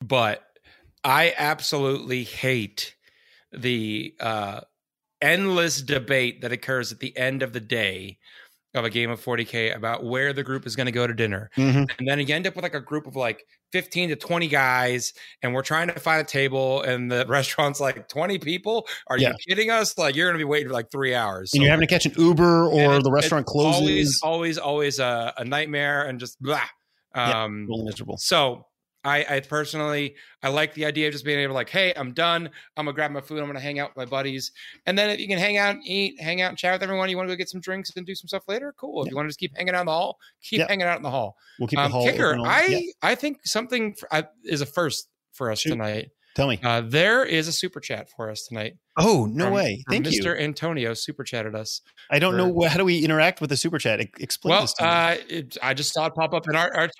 [0.00, 0.42] but
[1.04, 2.94] i absolutely hate
[3.52, 4.60] the uh
[5.22, 8.18] endless debate that occurs at the end of the day
[8.74, 11.50] of a game of 40k about where the group is going to go to dinner
[11.56, 11.88] Mhm.
[11.98, 15.12] and then you end up with like a group of like 15 to 20 guys
[15.42, 19.30] and we're trying to find a table and the restaurant's like 20 people are Yeah.
[19.30, 21.86] you kidding us like you're gonna be waiting for like three hours And you're having
[21.86, 23.80] to catch an Uber, or it- the restaurant it's closes.
[23.80, 26.60] always always always a, a nightmare and just blah
[27.14, 28.16] um really miserable.
[28.18, 28.66] so
[29.06, 32.12] I, I personally I like the idea of just being able to like, hey, I'm
[32.12, 32.50] done.
[32.76, 33.38] I'm gonna grab my food.
[33.40, 34.50] I'm gonna hang out with my buddies,
[34.86, 37.08] and then if you can hang out, and eat, hang out, and chat with everyone.
[37.08, 38.74] You want to go get some drinks and do some stuff later?
[38.78, 39.02] Cool.
[39.02, 39.10] If Yeah.
[39.10, 40.66] you want to just keep hanging out in the hall, keep Yeah.
[40.68, 41.36] hanging out in the hall.
[41.58, 44.66] We'll keep Um, the hall kicker, I Yeah, I think something for, I, is a
[44.66, 45.70] first for us Shoot.
[45.70, 46.10] tonight.
[46.34, 46.60] tell me.
[46.62, 48.74] Uh, there is a super chat for us tonight.
[48.98, 49.82] Oh no from- way!
[49.88, 50.12] Thank Mr.
[50.12, 50.22] you.
[50.22, 50.38] Mr.
[50.40, 51.80] Antonio super chatted us.
[52.10, 54.00] I don't know for- wh- how do we interact with the super chat.
[54.18, 54.88] Explain Well, this to me.
[54.90, 56.90] uh, it, I just saw it pop up in our, our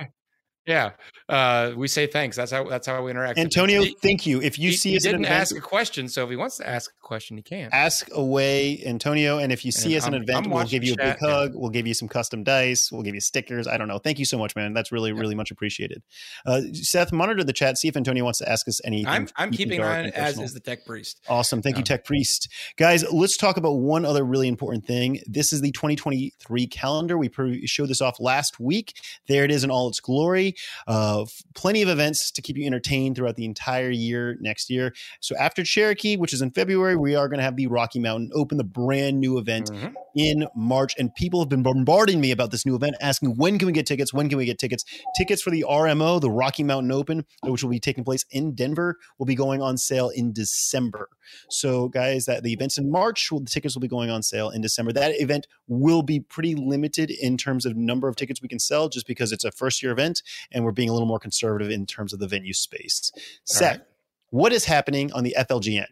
[0.66, 0.92] yeah.
[1.28, 2.36] Uh, we say thanks.
[2.36, 3.38] That's how that's how we interact.
[3.38, 4.40] Antonio, thank you.
[4.40, 6.56] If you he, see he us didn't event, ask a question, so if he wants
[6.58, 7.68] to ask a question, he can.
[7.72, 9.38] ask away, Antonio.
[9.38, 10.96] And if you see And us in an I'm- event, I'm we'll give you a
[10.96, 11.52] big hug.
[11.54, 12.90] We'll give you some custom dice.
[12.92, 13.66] We'll give you stickers.
[13.66, 13.98] I don't know.
[13.98, 14.72] Thank you so much, man.
[14.72, 15.20] That's really, Yeah.
[15.20, 16.02] really much appreciated.
[16.46, 17.76] Uh, Seth, monitor the chat.
[17.78, 19.08] See if Antonio wants to ask us anything.
[19.08, 21.20] I'm I'm keeping on as is the tech priest.
[21.28, 21.60] Awesome.
[21.62, 22.48] Thank you, Um, Tech Priest.
[22.76, 25.20] Guys, let's talk about one other really important thing.
[25.26, 27.18] This is the 2023 calendar.
[27.18, 28.94] We pre- showed this off last week.
[29.28, 30.54] There it is in all its glory.
[30.86, 34.92] Uh, plenty of events to keep you entertained throughout the entire year next year.
[35.20, 38.30] So after Cherokee, which is in February, we are going to have the Rocky Mountain
[38.34, 39.94] Open, the brand new event Mhm.
[40.14, 40.94] in March.
[40.98, 43.86] And people have been bombarding me about this new event, asking when can we get
[43.86, 44.12] tickets?
[44.12, 44.84] When can we get tickets?
[45.16, 48.98] Tickets for the RMO, the Rocky Mountain Open, which will be taking place in Denver,
[49.18, 51.08] will be going on sale in December.
[51.50, 54.50] So, guys, that the events in March, well, the tickets will be going on sale
[54.50, 54.92] in December.
[54.92, 58.88] That event will be pretty limited in terms of number of tickets we can sell,
[58.88, 61.86] just because it's a first year event and we're being a little more conservative in
[61.86, 63.10] terms of the venue space.
[63.44, 63.86] Seth, right.
[64.30, 65.86] what is happening on the FLGN?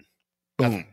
[0.58, 0.70] Boom.
[0.70, 0.86] Nothing.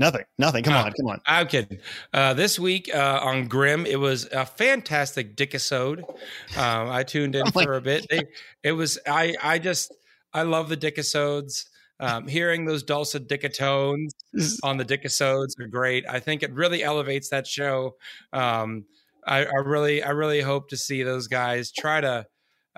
[0.00, 0.24] Nothing.
[0.38, 0.64] Nothing.
[0.64, 0.84] Come Ah.
[0.84, 0.92] on.
[0.92, 1.20] Come on.
[1.26, 1.80] I'm kidding.
[2.14, 6.04] Uh, this week uh, on Grim, it was a fantastic Dickisode.
[6.56, 8.06] Um, I tuned in Oh for a bit.
[8.08, 8.22] They,
[8.62, 9.92] it was I I just
[10.32, 11.64] I love the Dickisodes.
[12.00, 14.10] Um, hearing those dulcet dickatones
[14.62, 16.04] on the Dickisodes are great.
[16.08, 17.96] I think it really elevates that show.
[18.32, 18.84] Um,
[19.26, 22.24] I, I really I really hope to see those guys try to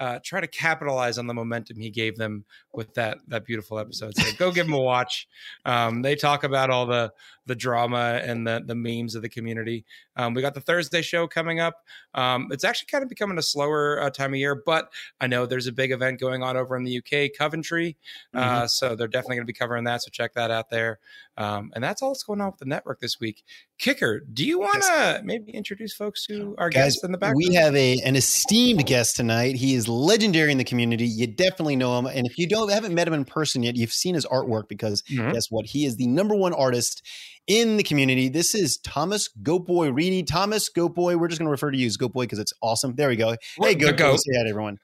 [0.00, 4.16] uh, try to capitalize on the momentum he gave them with that that beautiful episode.
[4.16, 5.28] So go give them a watch.
[5.64, 7.12] Um, they talk about all the
[7.46, 9.85] the drama and the the memes of the community.
[10.16, 11.85] Um, we got the Thursday show coming up.
[12.14, 15.46] Um, it's actually kind of becoming a slower uh, time of year, but I know
[15.46, 17.96] there's a big event going on over in the UK, Coventry.
[18.35, 20.02] Uh, so they're definitely going to be covering that.
[20.02, 20.98] So check that out there.
[21.37, 23.42] Um, and that's all that's going on with the network this week.
[23.78, 27.35] Kicker, do you want to maybe introduce folks to our Guys, guests in the back?
[27.35, 29.56] we have a an esteemed guest tonight.
[29.56, 31.06] He is legendary in the community.
[31.06, 33.92] You definitely know him, and if you don't haven't met him in person yet, you've
[33.92, 35.32] seen his artwork because Mhm.
[35.32, 35.66] guess what?
[35.66, 37.02] He is the number one artist
[37.46, 38.28] in the community.
[38.28, 40.22] This is Thomas Goatboy Reedy.
[40.22, 41.18] Thomas Goatboy.
[41.18, 42.94] We're just going to refer to you as Goatboy because it's awesome.
[42.96, 43.36] There we go.
[43.60, 43.96] Hey, The Goatboy.
[43.96, 44.16] goat.
[44.20, 44.78] Say hi to everyone.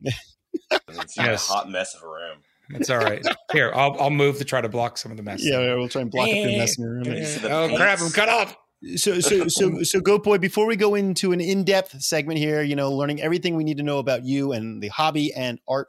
[0.88, 1.48] It's Yes.
[1.48, 2.38] a hot mess of a room.
[2.70, 3.22] It's all right.
[3.52, 5.40] Here, I'll I'll move to try to block some of the mess.
[5.42, 7.04] Yeah, we'll try and block up your mess in your room.
[7.04, 8.00] Can you Oh crap!
[8.00, 8.56] I'm cut off.
[8.96, 10.38] So, so, so, so, Goat Boy.
[10.38, 13.82] Before we go into an in-depth segment here, you know, learning everything we need to
[13.84, 15.88] know about you and the hobby and art,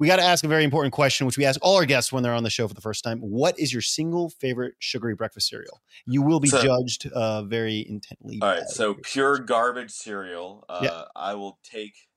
[0.00, 2.22] we got to ask a very important question, which we ask all our guests when
[2.22, 3.18] they're on the show for the first time.
[3.20, 5.80] What is your single favorite sugary breakfast cereal?
[6.06, 8.38] You will be So- judged uh, very intently.
[8.40, 10.64] All right, so pure garbage cereal.
[10.70, 11.02] Uh, Yeah.
[11.14, 12.08] I will take.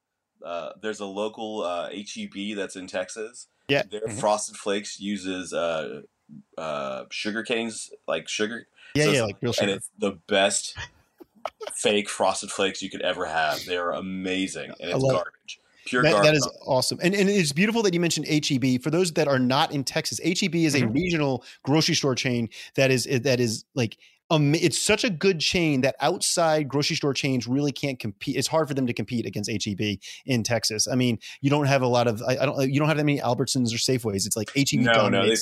[0.43, 3.47] Uh, there's a local uh, HEB that's in Texas.
[3.67, 3.83] Yeah.
[3.89, 4.19] Their Mhm.
[4.19, 6.01] Frosted Flakes uses uh,
[6.57, 9.63] uh, sugar canes, like sugar, yeah, so yeah, like real sugar.
[9.69, 10.75] and it's the best
[11.75, 13.65] fake Frosted Flakes you could ever have.
[13.65, 15.57] They're amazing, and it's it.
[15.85, 18.81] Pure That, that is awesome, and and it's beautiful that you mentioned HEB.
[18.81, 20.93] For those that are not in Texas, HEB is a Mhm.
[20.93, 23.97] regional grocery store chain that is that is like
[24.29, 28.35] um, it's such a good chain that outside grocery store chains really can't compete.
[28.35, 30.87] It's hard for them to compete against HEB in Texas.
[30.87, 33.05] I mean, you don't have a lot of I, I don't you don't have that
[33.05, 34.25] many Albertsons or Safeways.
[34.25, 35.35] It's like HEB no, no, they,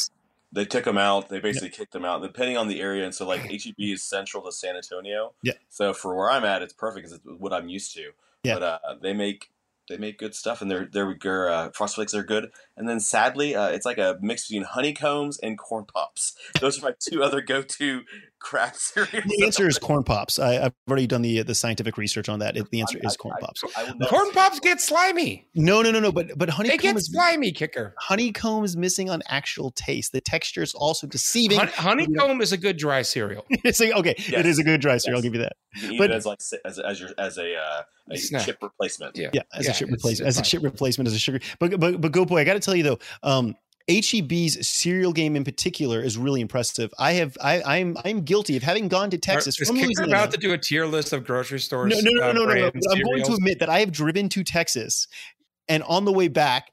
[0.51, 1.29] they took them out.
[1.29, 3.05] They basically kicked them out, depending on the area.
[3.05, 5.33] And so, like HEB is central to San Antonio.
[5.43, 5.53] Yeah.
[5.69, 8.11] So for where I'm at, it's perfect because it's what I'm used to.
[8.43, 8.55] Yeah.
[8.55, 9.51] But uh, they make
[9.89, 11.15] they make good stuff, and their their
[11.49, 12.51] uh, frosted flakes are good.
[12.81, 16.33] And then sadly, uh, it's like a mix between honeycombs and corn pops.
[16.59, 18.01] Those are my two other go to
[18.39, 19.23] crap cereals.
[19.27, 20.39] the answer is corn pops.
[20.39, 22.57] I, I've already done the the scientific research on that.
[22.57, 23.63] It, the answer I- is corn I- pops.
[23.77, 25.47] I will Corn pops get slimy.
[25.53, 26.11] No, no, no, no.
[26.11, 27.93] But but They honeycomb get is slimy, kicker.
[27.99, 30.11] honeycomb is missing on actual taste.
[30.11, 31.59] The texture is also deceiving.
[31.59, 33.45] Hon- honeycomb is a good dry cereal.
[33.49, 34.45] it's like, okay, it Yes.
[34.47, 35.19] is a good dry cereal.
[35.19, 35.53] I'll give you that.
[35.79, 39.15] You but- as like as as your as a uh, a chip replacement.
[39.15, 39.29] Yeah.
[39.33, 41.39] Yeah, as Yeah, a chip replacement, it's as a chip replacement, as a sugar.
[41.59, 43.55] But but but go boy, I got to tell you though, um,
[43.89, 46.93] HEB's cereal game in particular is really impressive.
[46.97, 50.31] I have I I'm I'm guilty of having gone to Texas Is from Kicker about
[50.31, 51.93] to do a tier list of grocery stores?
[51.93, 52.91] no, no, no, uh, no, no, no, no.
[52.91, 55.07] I'm going to admit that I have driven to Texas,
[55.67, 56.71] and on the way back.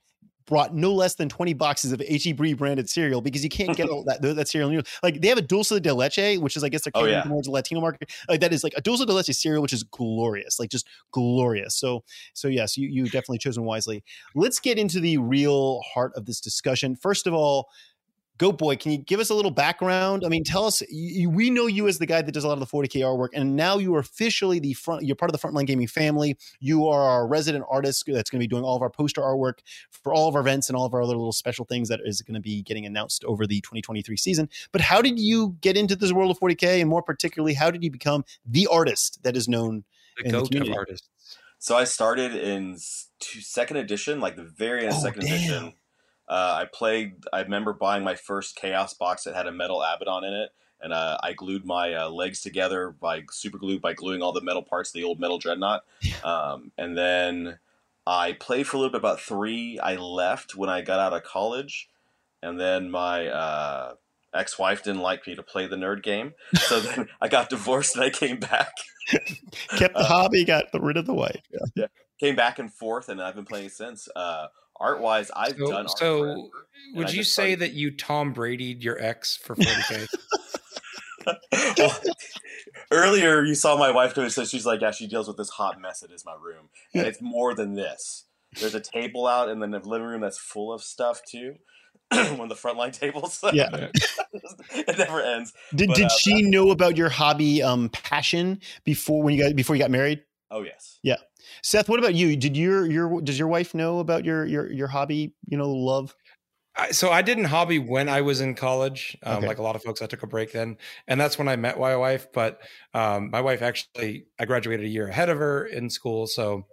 [0.49, 4.03] Brought no less than twenty boxes of HEB branded cereal because you can't get all
[4.05, 4.71] that that cereal.
[4.71, 7.15] in- Like they have a dulce de leche, which is I guess they're Oh, catering
[7.17, 7.23] yeah.
[7.23, 8.11] towards the Latino market.
[8.31, 11.77] Like that is like a dulce de leche cereal, which is glorious, like just glorious.
[11.77, 14.03] So so yes, you you definitely chosen wisely.
[14.35, 16.97] Let's get into the real heart of this discussion.
[16.97, 17.69] First of all,
[18.39, 20.25] Goat Boy, can you give us a little background?
[20.25, 20.81] I mean, tell us.
[20.89, 23.31] You, we know you as the guy that does a lot of the 40k artwork,
[23.35, 25.03] and now you are officially the front.
[25.05, 26.37] You're part of the Frontline Gaming family.
[26.61, 29.55] You are our resident artist that's going to be doing all of our poster artwork
[29.91, 32.23] for all of our events and all of our other little special things that is
[32.23, 34.49] going to be getting announced over the 2023 season.
[34.71, 37.83] But how did you get into this world of 40k, and more particularly, how did
[37.83, 39.85] you become the artist that is known?
[40.17, 40.77] the in the goat of community.
[40.77, 41.09] artists.
[41.61, 45.23] So I started in s- to second edition, like the very end of Oh, second
[45.23, 45.35] damn.
[45.35, 45.73] edition.
[46.29, 47.25] Uh, I played.
[47.33, 50.93] I remember buying my first Chaos box that had a metal Abaddon in it, and
[50.93, 54.63] uh, I glued my uh, legs together by super glue by gluing all the metal
[54.63, 55.85] parts of the old metal dreadnought.
[56.23, 57.59] Um, and then
[58.07, 59.79] I played for a little bit, about three.
[59.79, 61.89] I left when I got out of college,
[62.43, 63.95] and then my uh,
[64.35, 68.05] ex-wife didn't like me to play the nerd game, so then I got divorced and
[68.05, 68.73] I came back.
[69.09, 71.41] Kept the Uh, hobby, got rid of the wife.
[71.75, 71.87] Yeah.
[72.21, 74.09] came back and forth, and I've been playing since.
[74.81, 75.87] Art wise, I've So, done.
[75.87, 76.39] Art so forever,
[76.89, 80.07] and would you say started- that you Tom Brady'd your ex for 40k?
[81.79, 82.01] well,
[82.91, 85.51] earlier you saw my wife come in, so she's like, "Yeah, she deals with this
[85.51, 88.25] hot mess that is my room, and it's more than this.
[88.59, 91.57] There's a table out in the living room that's full of stuff too.
[92.11, 93.45] One of the frontline tables.
[93.53, 93.89] Yeah.
[94.71, 95.53] it never ends.
[95.75, 99.55] Did But, did uh, she know about your hobby um passion before when you got
[99.57, 100.23] before you got married?
[100.51, 100.99] Oh yes.
[101.03, 101.17] Yeah.
[101.63, 102.37] Seth, what about you?
[102.37, 105.35] Did your your does your wife know about your your your hobby?
[105.47, 106.15] You know, love.
[106.77, 109.17] I, so I didn't hobby when I was in college.
[109.25, 109.47] Um, Okay.
[109.49, 110.77] Like a lot of folks, I took a break then,
[111.09, 112.29] and that's when I met my wife.
[112.33, 112.61] But
[112.95, 116.67] um, my wife actually, I graduated a year ahead of her in school, so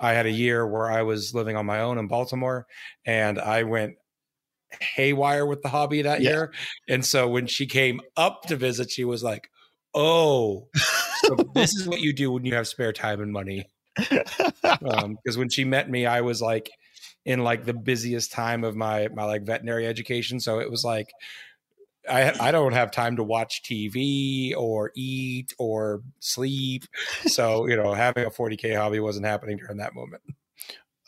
[0.00, 2.66] I had a year where I was living on my own in Baltimore,
[3.04, 3.94] and I went
[4.80, 6.30] haywire with the hobby that Yeah.
[6.30, 6.52] year.
[6.88, 9.50] And so when she came up to visit, she was like,
[9.94, 10.68] "Oh,
[11.28, 15.48] so this is what you do when you have spare time and money." because when
[15.48, 16.70] she met me, I was like
[17.24, 21.08] in like the busiest time of my my like veterinary education, so it was like
[22.08, 26.84] I I don't have time to watch TV or eat or sleep.
[27.26, 30.22] So you know, having a 40k hobby wasn't happening during that moment.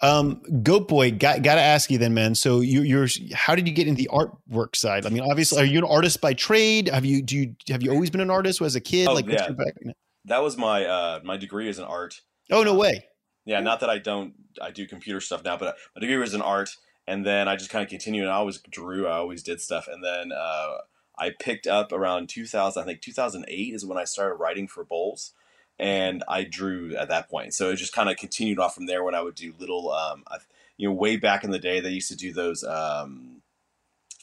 [0.02, 2.34] Um, Goat Boy, got got to ask you then, man.
[2.34, 5.04] So you, you're how did you get into the artwork side?
[5.04, 6.88] I mean, obviously, are you an artist by trade?
[6.88, 9.08] Have you do you have you always been an artist as a kid?
[9.08, 9.92] Oh, like, what's yeah.
[10.30, 12.20] That was my uh, my degree is in art.
[12.52, 13.06] Oh no way!
[13.44, 16.40] Yeah, not that I don't I do computer stuff now, but my degree was in
[16.40, 16.70] art,
[17.04, 18.22] and then I just kind of continued.
[18.22, 20.74] And I always drew, I always did stuff, and then uh,
[21.18, 22.80] I picked up around 2000.
[22.80, 25.32] I think 2008 is when I started writing for BoLS,
[25.80, 27.52] and I drew at that point.
[27.52, 29.02] So it just kind of continued off from there.
[29.02, 30.36] When I would do little, um, I,
[30.76, 33.39] you know, way back in the day, they used to do those um,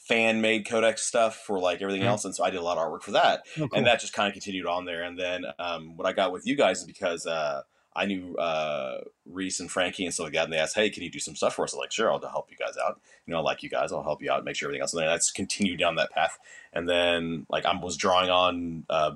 [0.08, 2.06] fan made codex stuff for like everything Mhm.
[2.06, 3.68] else, and so I did a lot of artwork for that Oh, cool.
[3.74, 5.02] and that just kind of continued on there.
[5.02, 7.62] And then um, what I got with you guys is because uh,
[7.94, 11.02] I knew uh, Reese and Frankie and stuff like that, and they asked, "Hey, can
[11.02, 13.00] you do some stuff for us?" I'm like, "Sure, I'll help you guys out.
[13.26, 15.02] You know, I like you guys, I'll help you out, make sure everything else." And
[15.02, 16.38] then that's continued down that path.
[16.72, 19.12] And then like I was drawing on uh,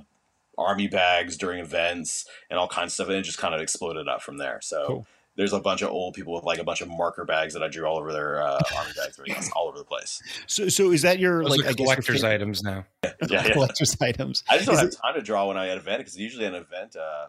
[0.59, 4.09] army bags during events and all kinds of stuff, and it just kind of exploded
[4.09, 4.61] up from there.
[4.62, 4.85] So.
[4.87, 5.07] Cool.
[5.37, 7.68] There's a bunch of old people with like a bunch of marker bags that I
[7.68, 10.21] drew all over their uh, army bags, everything else, all over the place.
[10.47, 12.85] so so is that your Those like are I collector's items now.
[13.03, 13.51] Yeah, yeah.
[13.53, 14.45] collector's items?
[14.49, 16.16] I just don't Is have it- time to draw when I at an event because
[16.18, 17.27] usually at an event, uh,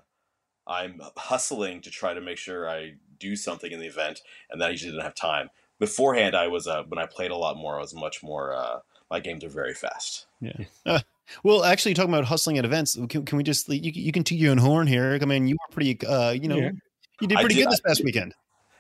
[0.68, 4.68] I'm hustling to try to make sure I do something in the event, and then
[4.68, 5.50] I usually didn't have time.
[5.80, 7.78] Beforehand, I was uh, when I played a lot more.
[7.78, 8.54] I was much more.
[8.54, 8.80] Uh,
[9.12, 10.26] my games are very fast.
[10.42, 11.00] Yeah.
[11.44, 14.38] Well, actually, talking about hustling at events, can, can we just you, you can toot
[14.38, 15.18] your own horn here?
[15.22, 16.72] I mean, you were pretty, uh, you know, Yeah.
[17.24, 18.06] You did pretty did- good this I past did.
[18.06, 18.36] weekend.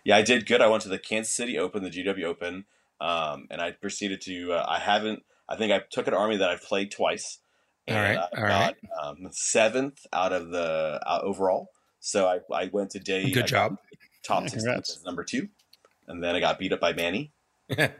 [0.05, 0.61] Yeah, I did good.
[0.61, 2.65] I went to the Kansas City Open, the GW Open,
[2.99, 4.53] um, and I proceeded to.
[4.53, 5.23] Uh, I haven't.
[5.47, 7.39] I think I took an army that I've played twice.
[7.89, 8.75] All right, I all right.
[8.97, 11.69] got, Um, seventh out of the uh, overall.
[11.99, 13.23] So I, I went to day.
[13.31, 13.77] Good got job.
[14.23, 15.03] Top Yeah, six congrats.
[15.05, 15.49] number two,
[16.07, 17.31] and then I got beat up by Manny.
[17.69, 17.91] yeah,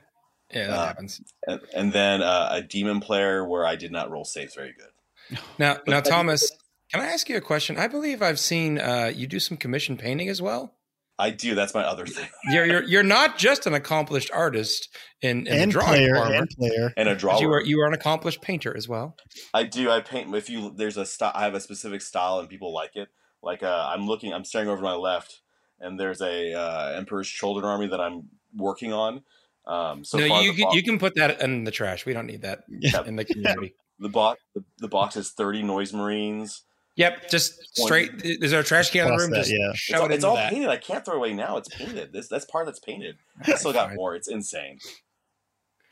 [0.54, 1.22] that Uh, happens.
[1.48, 5.38] and, and then uh, a demon player where I did not roll saves very good.
[5.58, 6.52] Now, now, Thomas,
[6.94, 7.78] can I ask you a question?
[7.78, 10.74] I believe I've seen uh, you do some commission painting as well.
[11.20, 11.54] I do.
[11.56, 12.28] That's my other thing.
[12.52, 14.90] You're you're, you're not just an accomplished artist
[15.22, 16.40] in, in And drawing player, department.
[16.40, 16.94] and player.
[16.98, 17.40] And a drawer.
[17.40, 19.16] You are you are an accomplished painter as well.
[19.54, 19.92] I do.
[19.92, 20.34] I paint.
[20.36, 23.10] If you there's a style, I have a specific style, and people like it.
[23.44, 24.34] Like uh, I'm looking.
[24.34, 25.42] I'm staring over to my left,
[25.80, 29.22] and there's a uh, Emperor's Children army that I'm working on.
[29.68, 32.06] Um, so no, far, you can, bo- you can put that in the trash.
[32.08, 33.04] We don't need that Yeah.
[33.06, 33.76] in the community.
[34.00, 34.42] the box.
[34.56, 36.64] The, the box is 30 Noise Marines.
[36.96, 38.12] Yep, just straight.
[38.24, 39.32] Is there a trash can in the room?
[39.32, 39.70] that, just yeah.
[39.72, 40.52] It's shove all, it it's all that.
[40.52, 40.70] painted.
[40.70, 41.58] I can't throw away now.
[41.58, 42.14] It's painted.
[42.14, 43.16] This that's part that's painted.
[43.46, 44.16] I still got more.
[44.16, 44.78] It's insane.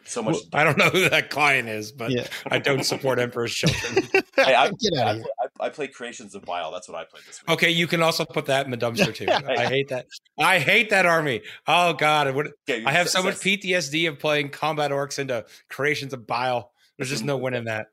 [0.03, 0.33] So much.
[0.33, 2.25] Well, I don't know who that client is, but Yeah.
[2.49, 4.03] I don't support Emperor's Children.
[4.35, 5.23] Hey, I, Get out I, of here.
[5.23, 5.23] play,
[5.61, 6.71] I, I play Creations of Bile.
[6.71, 7.51] That's what I played this week.
[7.53, 9.27] Okay, you can also put that in the dumpster too.
[9.29, 10.07] I hate that.
[10.39, 11.41] I hate that army.
[11.67, 15.45] Oh God, it would, Okay, I have so much PTSD of playing combat orcs into
[15.69, 16.71] creations of bile.
[16.97, 17.87] There's just no winning that.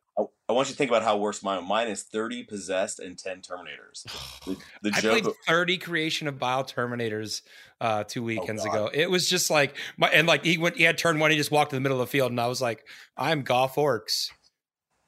[0.48, 1.66] I, want you to think about how worse mine.
[1.66, 4.06] Mine is thirty possessed and ten terminators.
[4.46, 5.22] The, the I joke.
[5.22, 7.42] played 30 creation of bile terminators
[7.82, 8.74] uh two weekends God.
[8.74, 8.90] ago.
[8.94, 11.50] It was just like my and like he went he had turn one, he just
[11.50, 14.30] walked in the middle of the field, and I was like, I'm Goff Orks.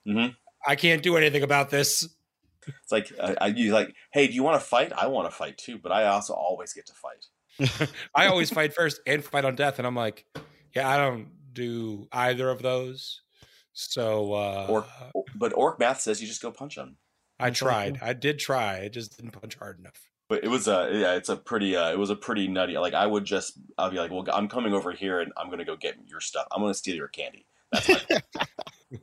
[0.06, 0.36] Mhm.
[0.66, 2.06] I can't do anything about this.
[2.66, 4.92] It's like uh, I, you like, hey, do you want to fight?
[4.92, 7.90] I want to fight too, but I also always get to fight.
[8.14, 10.24] I always fight first and fight on death, and I'm like,
[10.74, 13.22] yeah, I don't do either of those.
[13.72, 14.86] So uh Or,
[15.34, 16.96] but orc math says you just go punch them.
[17.38, 17.98] I tried.
[18.02, 18.82] I did try.
[18.82, 20.10] I just didn't punch hard enough.
[20.28, 22.78] But it was a yeah, it's a pretty uh, it was a pretty nutty.
[22.78, 25.64] Like I would just I'll be like, well, I'm coming over here and I'm gonna
[25.64, 26.46] go get your stuff.
[26.52, 27.46] I'm gonna steal your candy.
[27.72, 28.00] That's my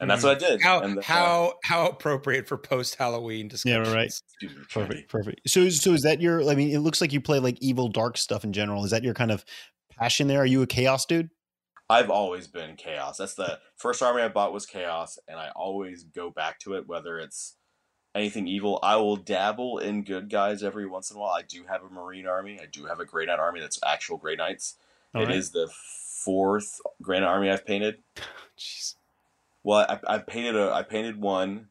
[0.00, 0.62] and that's what I did.
[0.62, 3.88] How and, uh, how how appropriate for post Halloween discussions.
[3.88, 4.12] Yeah, right.
[4.70, 5.40] Perfect, perfect.
[5.46, 6.48] So, so is that your?
[6.48, 8.84] I mean, it looks like you play like evil, dark stuff in general.
[8.84, 9.44] Is that your kind of
[9.98, 10.28] passion?
[10.28, 11.28] There, are you a chaos dude?
[11.90, 13.16] I've always been chaos.
[13.18, 16.86] That's the first army I bought was chaos, and I always go back to it.
[16.86, 17.56] Whether it's
[18.14, 21.32] anything evil, I will dabble in good guys every once in a while.
[21.32, 22.60] I do have a Marine army.
[22.62, 24.76] I do have a Grey Knight army that's actual Grey Knights.
[25.16, 25.64] All It is right.
[25.66, 25.72] the
[26.24, 27.98] fourth Grey Knight army I've painted.
[28.58, 28.94] Jeez.
[29.64, 31.70] Well, I, I painted a I painted one.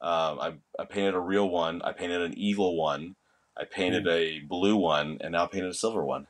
[0.00, 1.82] Um, I I painted a real one.
[1.82, 3.16] I painted an evil one.
[3.58, 6.28] I painted a blue one, and now I painted a silver one.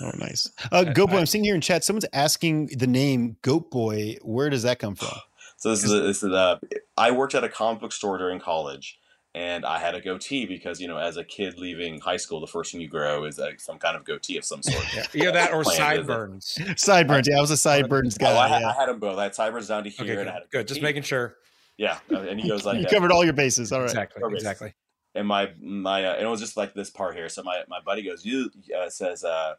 [0.00, 0.50] Oh, nice.
[0.70, 1.84] Uh, Goat Boy, I- I'm sitting here in chat.
[1.84, 4.16] Someone's asking the name Goat Boy.
[4.22, 5.08] Where does that come from?
[5.60, 6.60] So this is this is uh,
[6.96, 8.96] I worked at a comic book store during college,
[9.34, 12.46] and I had a goatee because you know, as a kid leaving high school, the
[12.46, 14.84] first thing you grow is uh, some kind of goatee of some sort.
[14.94, 16.58] Yeah, either that or Plan, is sideburns.
[16.76, 17.26] Sideburns.
[17.28, 18.32] Yeah, I was a sideburns guy.
[18.32, 18.68] oh, I, had, yeah.
[18.68, 19.18] I had them both.
[19.18, 20.20] I had sideburns down to Okay, here, good.
[20.20, 20.68] and I had good.
[20.68, 21.34] Just making sure.
[21.76, 21.98] yeah.
[22.08, 23.72] And he goes like, you uh, covered all your bases.
[23.72, 23.90] All right.
[23.90, 24.20] Exactly.
[24.22, 24.40] Perfect.
[24.40, 24.74] Exactly.
[25.16, 27.28] and my my uh, and it was just like this part here.
[27.28, 28.48] So my my buddy goes, you
[28.80, 29.54] uh, says, uh,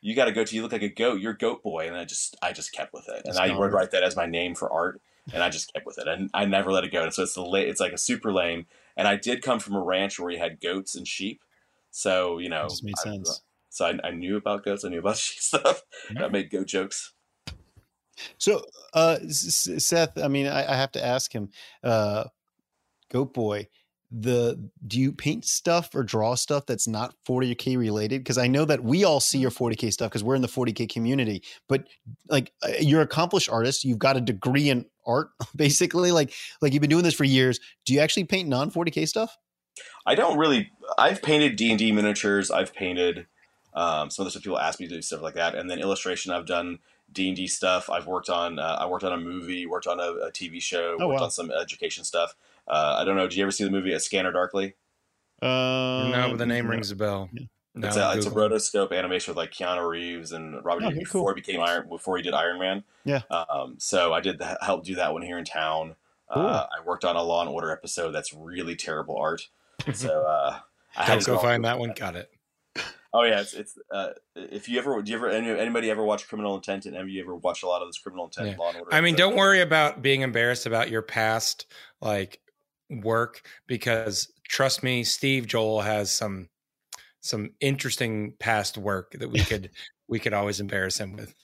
[0.00, 1.20] you got to go to you look like a goat.
[1.20, 3.72] You're goat boy, and I just I just kept with it, and That's I would
[3.72, 5.00] write that as my name for art,
[5.32, 7.02] and I just kept with it, and I never let it go.
[7.02, 8.66] And so it's the it's like a super lame.
[8.96, 11.42] And I did come from a ranch where we had goats and sheep,
[11.90, 13.42] so you know, That just made I- sense.
[13.70, 15.82] so I, I knew about goats, I knew about sheep stuff.
[16.08, 17.12] and I made goat jokes.
[18.38, 21.50] So, uh, Seth, I mean, I, I have to ask him,
[21.84, 22.24] uh,
[23.10, 23.68] Goat Boy,
[24.10, 28.20] the do you paint stuff or draw stuff that's not 40k related?
[28.20, 30.88] Because I know that we all see your 40k stuff because we're in the 40k
[30.88, 31.42] community.
[31.68, 31.86] But
[32.28, 33.84] like, uh, you're an accomplished artist.
[33.84, 36.12] You've got a degree in art, basically.
[36.12, 37.60] Like, like you've been doing this for years.
[37.84, 39.36] Do you actually paint non 40k stuff?
[40.06, 40.70] I don't really.
[40.96, 42.50] I've painted D and D miniatures.
[42.50, 43.26] I've painted
[43.74, 44.42] um, some the stuff.
[44.42, 46.32] People ask me to do stuff like that, and then illustration.
[46.32, 46.78] I've done
[47.12, 47.90] D and D stuff.
[47.90, 48.58] I've worked on.
[48.58, 49.66] Uh, I worked on a movie.
[49.66, 50.96] Worked on a, a TV show.
[50.98, 51.26] Oh, worked wow.
[51.26, 52.34] on some education stuff.
[52.68, 53.28] Uh, I don't know.
[53.28, 54.74] Did you ever see the movie A Scanner Darkly?
[55.40, 57.28] Uh, no, but the name rings a bell.
[57.32, 57.46] Yeah.
[57.74, 60.96] No, it's a, it's a rotoscope animation with like Keanu Reeves and Robert Oh, De
[60.96, 61.20] Niro okay, cool.
[61.22, 61.88] before he became Iron.
[61.88, 62.82] Before he did Iron Man.
[63.04, 63.20] Yeah.
[63.30, 65.94] Um, so I did the, help do that one here in town.
[66.32, 66.44] Cool.
[66.44, 68.10] Uh, I worked on a Law and Order episode.
[68.10, 69.48] That's really terrible art.
[69.94, 70.58] So uh,
[70.96, 71.92] I had to go go find that one.
[71.94, 72.30] Got it.
[73.14, 73.78] Oh yeah, it's it's.
[73.90, 76.84] Uh, if you ever, do you ever anybody ever watch Criminal Intent?
[76.84, 78.56] And have you ever watched a lot of this Criminal Intent Yeah.
[78.56, 78.92] Law and Order?
[78.94, 79.30] I mean, episodes?
[79.30, 81.66] don't worry about being embarrassed about your past
[82.02, 82.40] like
[82.90, 86.48] work because trust me, Steve Joel has some
[87.20, 89.70] some interesting past work that we could
[90.08, 91.34] we could always embarrass him with.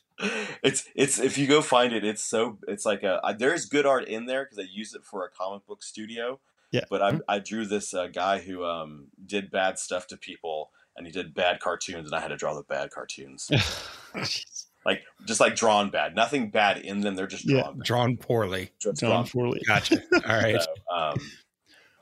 [0.63, 3.85] It's it's if you go find it, it's so it's like a I- there's good
[3.87, 6.41] art in there because I use it for a comic book studio.
[6.71, 6.85] Yeah.
[6.89, 11.07] But I I drew this uh, guy who um did bad stuff to people and
[11.07, 13.51] he did bad cartoons and I had to draw the bad cartoons
[14.87, 17.15] like just like drawn bad, nothing bad in them.
[17.17, 17.79] They're just drawn.
[17.79, 17.85] bad.
[17.85, 18.71] Drawn poorly.
[18.81, 19.27] Just John drawn.
[19.27, 19.63] Forley.
[19.67, 20.03] Gotcha.
[20.13, 20.61] All right.
[20.63, 21.19] So, um,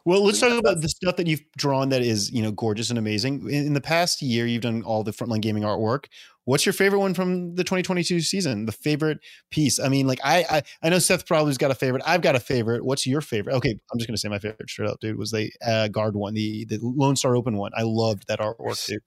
[0.05, 2.99] Well, let's talk about the stuff that you've drawn that is, you know, gorgeous and
[2.99, 3.49] amazing.
[3.49, 6.07] In, in the past year, you've done all the frontline gaming artwork.
[6.45, 8.67] What's your favorite one from the 2022 season?
[8.67, 9.79] The favorite piece?
[9.79, 12.03] I mean, like I, I, I know Seth probably's got a favorite.
[12.05, 12.85] I've got a favorite.
[12.85, 13.55] What's your favorite?
[13.55, 15.17] Okay, I'm just gonna say my favorite straight up, dude.
[15.17, 17.71] Was the uh, guard one, the the Lone Star Open one.
[17.77, 19.03] I loved that artwork, dude.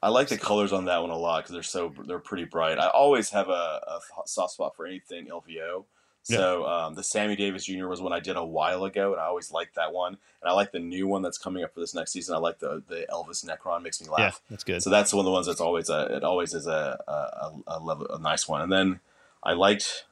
[0.00, 2.78] I like the colors on that one a lot because they're so they're pretty bright.
[2.78, 5.86] I always have a, a soft spot for anything LVO.
[6.34, 7.86] So um, the Sammy Davis Jr.
[7.86, 10.18] was one I did a while ago, and I always liked that one.
[10.42, 12.34] And I like the new one that's coming up for this next season.
[12.34, 14.40] I like the the Elvis Necron makes me laugh.
[14.42, 14.82] Yeah, that's good.
[14.82, 17.80] So that's one of the ones that's always a it always is a a, a,
[17.80, 18.60] level, a nice one.
[18.60, 19.00] And then
[19.42, 20.04] I liked.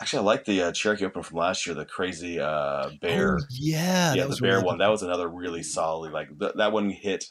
[0.00, 3.36] Actually, I liked the uh, Cherokee Open from last year, the crazy uh, bear.
[3.36, 4.78] Oh, yeah, yeah, that the was bear really one.
[4.78, 6.12] That was another really solid.
[6.12, 7.26] Like th- that one hit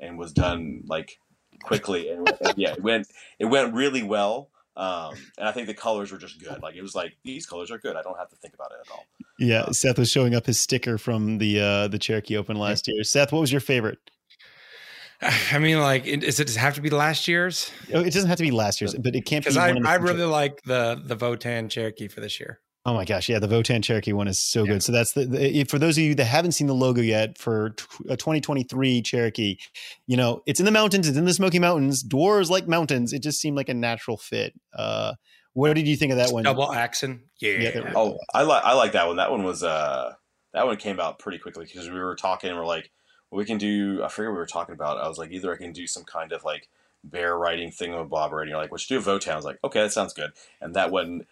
[0.00, 1.18] and was done like
[1.62, 3.06] quickly, and, and yeah, it went
[3.38, 4.48] it went really well.
[4.76, 6.60] Um, and I think the colors were just good.
[6.62, 7.96] Like it was like these colors are good.
[7.96, 9.06] I don't have to think about it at all.
[9.38, 13.02] Yeah, Seth was showing up his sticker from the uh the Cherokee Open last year.
[13.02, 13.98] Seth, what was your favorite?
[15.52, 17.70] I mean, like, it- does it have to be last year's?
[17.94, 19.50] Oh, It doesn't have to be last year's, but it can't be.
[19.50, 22.60] Because I, one of the I really like the the Votann Cherokee for this year.
[22.86, 24.74] Oh my gosh, yeah, the Votann Cherokee one is so Yeah.
[24.74, 24.82] good.
[24.84, 27.70] So that's the, the for those of you that haven't seen the logo yet for
[27.70, 29.58] t- a 2023 Cherokee,
[30.06, 32.04] you know, it's in the mountains, it's in the Smoky Mountains.
[32.04, 33.12] Dwarves like mountains.
[33.12, 34.54] It just seemed like a natural fit.
[34.74, 35.14] Uh
[35.52, 36.44] what did you think of that one?
[36.44, 37.22] Double axon.
[37.40, 37.58] Yeah.
[37.58, 39.16] Yeah, Oh, I like I like that one.
[39.16, 40.12] That one was uh
[40.52, 42.90] that one came out pretty quickly because we were talking and we're like,
[43.30, 44.02] well, we can do.
[44.04, 44.98] I forget what we were talking about.
[44.98, 46.68] I was like, either I can do some kind of like
[47.02, 49.32] bear riding thing with Bob, and you're like, we should do a Votann.
[49.32, 50.30] I was like, okay, that sounds good.
[50.60, 51.26] And that one,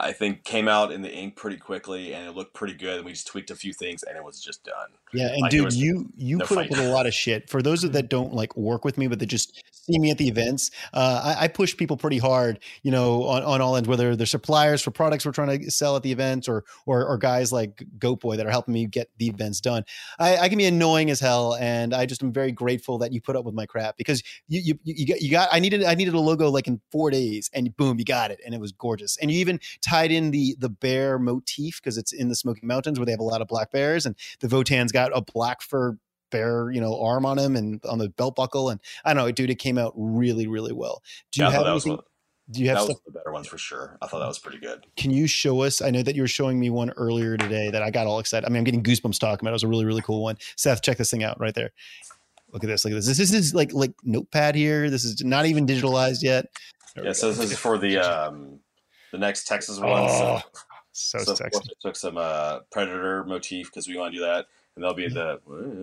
[0.00, 2.96] I think came out in the ink pretty quickly, and it looked pretty good.
[2.96, 4.90] And we just tweaked a few things, and it was just done.
[5.12, 6.64] Yeah, and Like, dude, you you no put fight.
[6.66, 7.50] up with a lot of shit.
[7.50, 10.28] For those that don't like work with me, but they just see me at the
[10.28, 13.88] events, uh, I, I push people pretty hard, you know, on, on all ends.
[13.88, 17.18] Whether they're suppliers for products we're trying to sell at the events, or or, or
[17.18, 19.84] guys like Goat Boy that are helping me get the events done.
[20.18, 23.20] I, I can be annoying as hell, and I just am very grateful that you
[23.20, 25.94] put up with my crap because you you you got, you got I needed I
[25.94, 28.70] needed a logo like in four days, and boom, you got it, and it was
[28.72, 29.16] gorgeous.
[29.20, 29.58] And you even
[29.90, 33.20] tied in the the bear motif because it's in the Smoky Mountains where they have
[33.20, 35.96] a lot of black bears, and the Votann's got a black fur
[36.30, 38.68] bear, you know, arm on him and on the belt buckle.
[38.70, 41.02] And I don't know, dude, it came out really, really well.
[41.32, 41.96] Do you Yeah, have anything?
[41.96, 42.04] one,
[42.52, 42.96] Do you have that stuff?
[42.96, 43.98] was the better ones for sure.
[44.00, 44.86] I thought that was pretty good.
[44.96, 45.82] Can you show us?
[45.82, 48.46] I know that you were showing me one earlier today that I got all excited.
[48.46, 49.50] I mean, I'm getting goosebumps talking about.
[49.50, 49.52] It.
[49.54, 50.36] was a really, really cool one.
[50.56, 51.70] Seth, check this thing out right there.
[52.52, 52.84] Look at this.
[52.84, 53.06] Look at this.
[53.06, 54.88] This, this is like like notepad here.
[54.90, 56.46] This is not even digitalized yet.
[56.94, 58.60] There Yeah, so this is for the um
[59.12, 59.88] the next Texas one.
[59.90, 60.40] Oh,
[60.92, 64.18] so, so so of course I took some uh, predator motif because we want to
[64.18, 65.40] do that, and there'll be the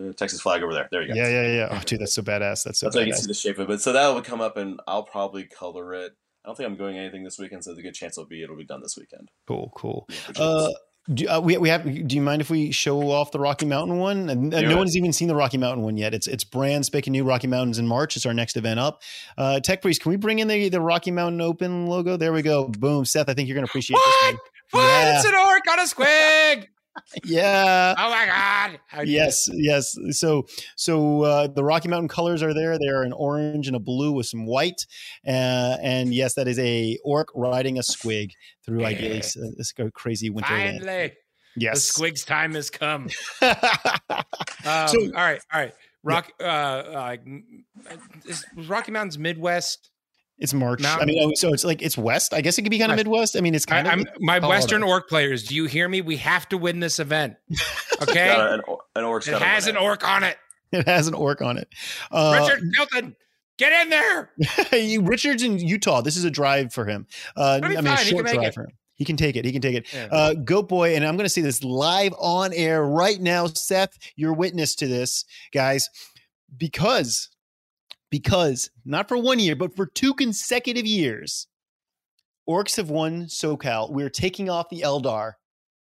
[0.09, 0.88] uh, Texas flag over there.
[0.91, 1.13] There you go.
[1.15, 1.67] Yeah, yeah, yeah.
[1.71, 2.63] Oh, dude, that's so badass.
[2.63, 3.82] That's so That's how you can see the shape of it.
[3.82, 6.13] So that will come up, and I'll probably color it.
[6.43, 8.41] I don't think I'm doing anything this weekend, so there's a good chance it'll be
[8.41, 9.30] it'll be done this weekend.
[9.47, 10.07] Cool, cool.
[10.09, 10.71] Yeah, Uh,
[11.14, 11.84] do, uh, we we have.
[11.84, 14.30] Do you mind if we show off the Rocky Mountain one?
[14.30, 14.78] And, and no it.
[14.78, 16.14] one's even seen the Rocky Mountain one yet.
[16.14, 17.24] It's it's brand spanking new.
[17.24, 18.16] Rocky Mountains in March.
[18.16, 19.01] It's our next event up.
[19.38, 22.18] Uh, Tech Priest, can we bring in the the Rocky Mountain Open logo?
[22.18, 22.68] There we go.
[22.68, 23.30] Boom, Seth.
[23.30, 24.32] I think you're gonna appreciate What?
[24.32, 24.39] this
[24.72, 24.82] What?
[24.84, 25.16] Yeah.
[25.18, 26.68] It's an orc on a squig.
[27.24, 27.95] Yeah.
[27.98, 29.08] Oh my god.
[29.08, 29.98] Yes, yes.
[30.12, 32.78] So, so uh, the Rocky Mountain colors are there.
[32.80, 34.86] They are an orange and a blue with some white,
[35.26, 38.32] uh, and yes, that is a orc riding a squig
[38.66, 40.54] through ideally uh, this crazy winter.
[40.54, 40.80] land.
[40.80, 41.14] Finally,
[41.60, 41.76] Yes.
[41.76, 43.10] the squig's time has come.
[44.66, 45.74] Um, So- all right, all right.
[46.04, 47.18] Rock, uh, uh,
[48.26, 49.89] is Rocky Mountains Midwest.
[50.40, 50.86] It's March.
[50.86, 52.34] I mean, oh, so it's like it's West.
[52.34, 53.06] I guess it could be kind of West.
[53.06, 53.38] Midwest.
[53.38, 54.50] I mean, it's I, kind I'm of my Colorado.
[54.50, 55.44] Western orc players.
[55.44, 56.02] Do you hear me?
[56.02, 57.36] We have to win this event.
[58.02, 58.62] Okay, an,
[58.96, 60.38] an orc's it has win an orc on it.
[60.72, 61.68] it has an orc on it.
[62.12, 63.16] Uh, Richard Hilton,
[63.58, 64.32] get in there.
[64.80, 66.02] you- Richard's in Utah.
[66.02, 67.08] This is a drive for him.
[67.36, 67.98] Uh, I mean, a fine.
[67.98, 68.54] He short drive it.
[68.54, 68.72] for him.
[68.94, 69.46] He can take it.
[69.46, 69.94] He can take it.
[69.94, 70.08] Yeah.
[70.12, 73.48] Uh, Goat Boy, and I'm going to see this live on air right now.
[73.48, 75.24] Seth, you're witness to this,
[75.54, 75.90] guys,
[76.56, 77.30] because
[78.10, 81.47] because not for one year, but for two consecutive years,
[82.49, 83.91] Orcs have won SoCal.
[83.91, 85.34] We're taking off the Eldar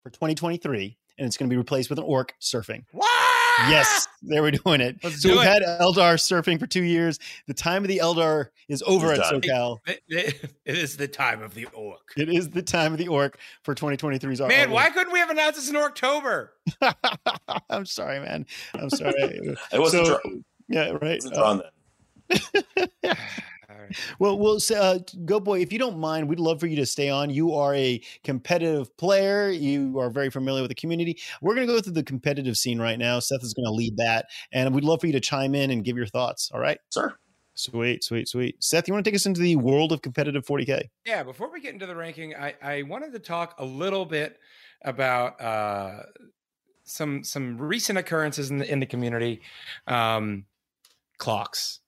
[0.03, 2.83] for 2023, and it's going to be replaced with an Orc surfing.
[2.91, 3.07] what?
[3.69, 4.97] Yes, there we're doing it.
[5.03, 5.49] Let's so do we've it.
[5.49, 7.17] had Eldar surfing for two years.
[7.47, 9.41] The time of the Eldar is over It's at done.
[9.41, 9.77] SoCal.
[9.87, 12.11] It, it- it is the time of the orc.
[12.17, 15.19] It is the time of the Orc for 2023's Ar- Man, Ar- why couldn't we
[15.19, 16.53] have announced this in October?
[17.69, 18.45] I'm sorry, man.
[18.75, 19.13] I'm sorry.
[19.71, 21.15] It wasn't, So- drawn, yeah, it right.
[21.15, 21.67] wasn't Uh, drawn then.
[23.69, 23.97] All right.
[24.19, 26.85] well, well, so, uh, Goat Boy, if you don't mind, we'd love for you to
[26.85, 27.29] stay on.
[27.29, 29.49] You are a competitive player.
[29.49, 31.19] You are very familiar with the community.
[31.41, 33.19] We're going to go through the competitive scene right now.
[33.19, 35.83] Seth is going to lead that, and we'd love for you to chime in and
[35.83, 36.49] give your thoughts.
[36.53, 36.79] All right.
[36.89, 37.15] Sir,
[37.57, 38.63] Sweet, sweet, sweet.
[38.63, 40.89] Seth, you want to take us into the world of competitive 40K?
[41.05, 44.37] Yeah, before we get into the ranking, I, I wanted to talk a little bit
[44.83, 46.03] about uh,
[46.83, 49.41] some some recent occurrences in the in the community.
[49.87, 50.45] Um,
[51.17, 51.79] clocks.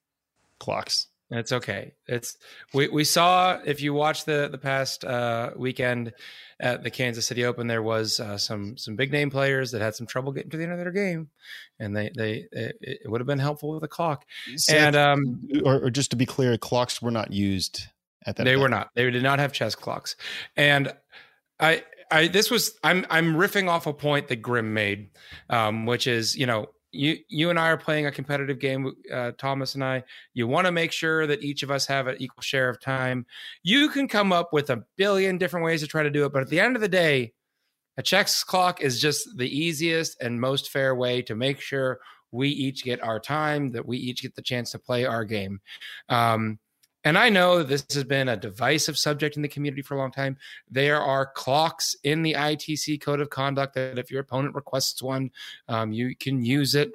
[0.60, 1.08] Clocks.
[1.32, 1.94] It's okay.
[2.08, 2.38] It's
[2.74, 6.14] we, we saw if you watched the the past uh, weekend
[6.60, 9.94] at the Kansas City Open, there was uh, some some big name players that had
[9.94, 11.30] some trouble getting to the end of their game,
[11.78, 14.26] and they they it, it would have been helpful with a clock.
[14.56, 17.84] Seth, and um, or, or just to be clear, clocks were not used
[18.26, 18.46] at that.
[18.46, 18.62] they event.
[18.64, 18.90] were not.
[18.96, 20.16] They did not have chess clocks,
[20.58, 20.92] and
[21.60, 25.12] I I this was I'm I'm riffing off a point that Grim made,
[25.50, 26.70] um, which is you know.
[26.92, 30.04] You, you and I are playing a competitive game, uh, Thomas and I.
[30.34, 33.26] You want to make sure that each of us have an equal share of time.
[33.64, 36.42] You can come up with a billion different ways to try to do it, but
[36.42, 37.34] at the end of the day,
[37.98, 42.00] a chess clock is just the easiest and most fair way to make sure
[42.32, 45.60] we each get our time, that we each get the chance to play our game.
[46.08, 46.60] Um,
[47.04, 49.98] and I know that this has been a divisive subject in the community for a
[49.98, 50.38] long time.
[50.70, 55.32] There are clocks in the ITC code of conduct that if your opponent requests one,
[55.68, 56.92] um, you can use it.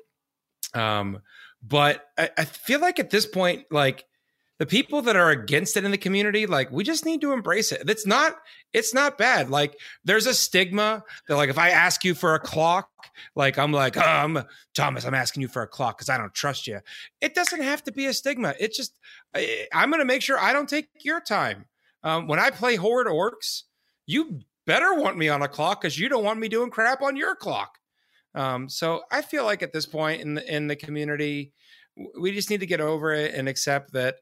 [0.75, 1.21] Um,
[1.63, 4.05] but I, I feel like at this point, like
[4.65, 7.71] the people that are against it in the community, like we just need to embrace
[7.71, 7.83] it.
[7.87, 8.35] It's not,
[8.73, 9.51] it's not bad.
[9.51, 12.89] Like there's a stigma that like if I ask you for a clock,
[13.37, 14.43] like I'm like, um,
[14.75, 16.81] Thomas, I'm asking you for a clock because I don't trust you.
[17.21, 18.55] It doesn't have to be a stigma.
[18.59, 18.99] It just
[19.35, 21.67] I, I'm going to make sure I don't take your time.
[22.03, 23.65] Um, when I play Horde Orcs,
[24.07, 27.17] you better want me on a clock because you don't want me doing crap on
[27.17, 27.77] your clock.
[28.35, 31.53] Um, so I feel like at this point in the in the community,
[32.19, 34.17] we just need to get over it and accept that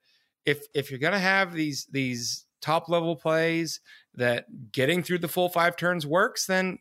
[0.47, 3.81] if if you're going to have these these top level plays
[4.15, 6.79] that getting through the full five turns works, then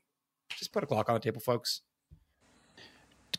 [0.50, 1.82] just put a clock on the table, folks.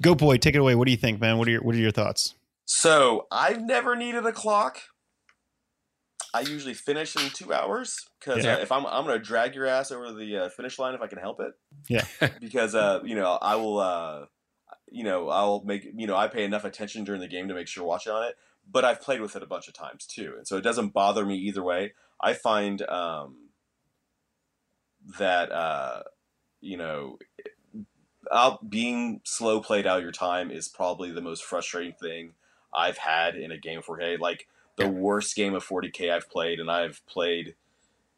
[0.01, 0.75] Go boy, take it away.
[0.75, 1.39] What do you think, man?
[1.39, 2.35] What are your What are your thoughts?
[2.65, 4.79] So I've never needed a clock.
[6.35, 8.55] I usually finish in two hours because Yeah.
[8.55, 11.07] uh, if I'm I'm gonna drag your ass over the uh, finish line if I
[11.07, 11.53] can help it.
[11.89, 12.29] Yeah.
[12.41, 14.25] because uh, you know I will uh,
[14.91, 17.69] you know I'll make you know I pay enough attention during the game to make
[17.69, 18.35] sure watching on it.
[18.69, 21.27] But I've played with it a bunch of times too, and so it doesn't bother
[21.27, 21.95] me either way.
[22.21, 23.51] I find um,
[25.19, 26.03] that uh,
[26.61, 27.19] you know
[28.33, 32.35] out being slow played out your time is probably the most frustrating thing
[32.73, 34.17] I've had in a game of 4K.
[34.17, 34.89] Like the Yeah.
[34.89, 37.55] worst game of 40K I've played, and I've played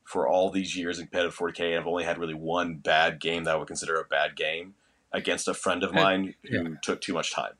[0.04, 3.44] for all these years in competitive 40K, and I've only had really one bad game
[3.44, 4.76] that I would consider a bad game
[5.12, 6.04] against a friend of Yeah.
[6.04, 7.54] mine who took too much time.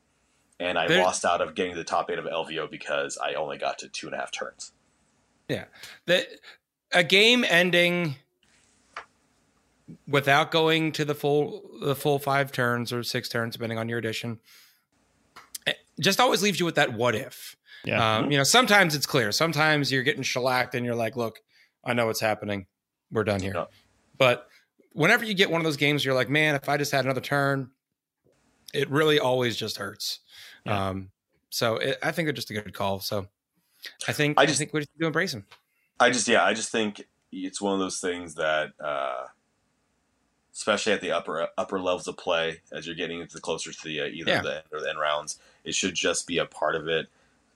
[0.59, 3.33] And I There- lost out of getting to the top eight of LVO because I
[3.33, 4.71] only got to two and a half turns.
[5.49, 5.65] Yeah.
[6.05, 6.25] The,
[6.91, 8.15] a game ending
[10.07, 13.99] without going to the full the full five turns or six turns, depending on your
[13.99, 14.39] edition,
[15.99, 17.55] just always leaves you with that what if.
[17.83, 18.17] Yeah.
[18.17, 19.31] Um, you know, sometimes it's clear.
[19.31, 21.39] Sometimes you're getting shellacked and you're like, look,
[21.83, 22.65] I know what's happening.
[23.11, 23.53] We're done here.
[23.55, 23.65] Yeah.
[24.17, 24.47] But
[24.93, 27.21] whenever you get one of those games, you're like, man, if I just had another
[27.21, 27.69] turn,
[28.73, 30.19] it really always just hurts.
[30.65, 30.89] Yeah.
[30.89, 31.09] Um,
[31.49, 32.99] so it, I think it's just a good call.
[32.99, 33.27] So
[34.07, 35.45] I think I I, just- think we just to embrace them.
[35.99, 39.25] I just yeah, I just think it's one of those things that uh,
[40.53, 44.01] especially at the upper upper levels of play as you're getting into closer to the
[44.01, 44.41] uh, either Yeah.
[44.41, 47.07] the end or the end rounds, it should just be a part of it,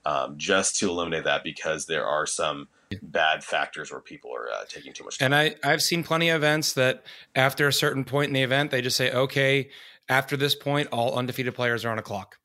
[0.04, 2.68] um, just to eliminate that because there are some
[3.02, 5.32] bad factors where people are uh, taking too much time.
[5.32, 7.04] And I, I've seen plenty of events that
[7.34, 9.70] after a certain point in the event, they just say, okay,
[10.08, 12.38] after this point, all undefeated players are on a clock.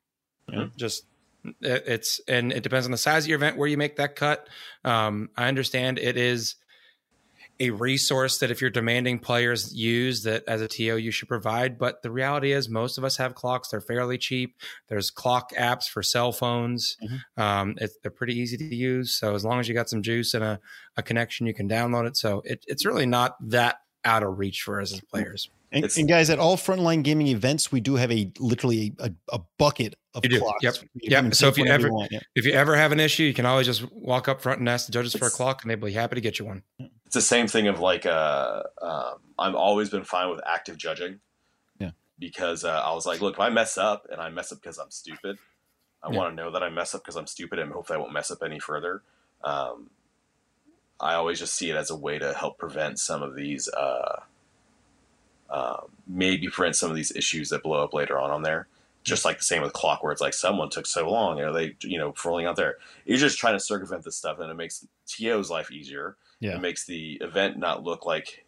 [0.50, 0.66] Yeah.
[0.76, 1.04] Just
[1.44, 4.16] it, it's, and it depends on the size of your event where you make that
[4.16, 4.48] cut.
[4.84, 6.56] Um, I understand it is
[7.58, 11.78] a resource that if you're demanding players use that as a TO you should provide.
[11.78, 13.68] But the reality is most of us have clocks.
[13.68, 14.56] They're fairly cheap.
[14.88, 16.96] There's clock apps for cell phones.
[17.02, 17.42] Mhm.
[17.42, 19.14] Um, it, they're pretty easy to use.
[19.14, 20.60] So as long as you got some juice and a,
[20.96, 22.16] a connection, you can download it.
[22.16, 25.48] So it, it's really not that out of reach for us as players.
[25.72, 29.40] And, and guys, at all frontline gaming events, we do have a literally a, a
[29.58, 30.38] bucket of You do.
[30.40, 30.62] clocks.
[30.62, 30.74] Yep.
[30.94, 31.34] You Yep.
[31.34, 32.20] So if you whatever ever- want, yeah.
[32.34, 34.86] If you ever have an issue, you can always just walk up front and ask
[34.86, 36.62] the judges for a clock, and they'll be happy to get you one.
[36.78, 41.20] it's the same thing of like uh, um, I've always been fine with active judging.
[41.78, 41.90] Yeah.
[42.18, 44.78] Because uh, I was like, look, if I mess up and I mess up because
[44.78, 45.36] I'm stupid,
[46.02, 46.16] I Yeah.
[46.16, 48.30] want to know that I mess up because I'm stupid and hopefully I won't mess
[48.30, 49.02] up any further.
[49.42, 49.90] Um,
[51.00, 54.20] I always just see it as a way to help prevent some of these, uh,
[55.50, 58.68] um, maybe prevent some of these issues that blow up later on on there.
[59.04, 61.52] Just like the same with clock, where it's like someone took so long, you know,
[61.52, 62.76] they, you know, rolling out there.
[63.04, 66.56] You're just trying to circumvent this stuff, and it makes TO's life easier Yeah.
[66.56, 68.44] it makes the event not look like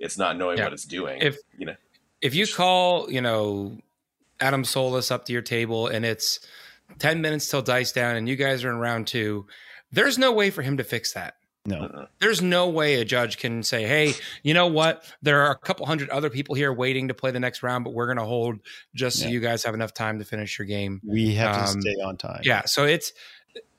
[0.00, 0.64] it's not knowing Yeah.
[0.64, 1.20] what it's doing.
[1.22, 1.76] If- you know,
[2.20, 3.78] if you call, you know,
[4.40, 6.40] Adam Solis up to your table and it's
[6.98, 9.46] 10 minutes till dice down and you guys are in round two,
[9.92, 11.36] there's no way for him to fix that.
[11.64, 11.76] No.
[11.78, 12.06] uh-uh.
[12.20, 15.04] There's no way a judge can say, hey, you know what?
[15.22, 17.92] There are a couple hundred other people here waiting to play the next round, but
[17.94, 18.58] we're going to hold
[18.94, 19.30] just so Yeah.
[19.32, 21.00] you guys have enough time to finish your game.
[21.04, 22.40] We have to Um, stay on time.
[22.42, 22.62] Yeah.
[22.66, 23.12] So it's,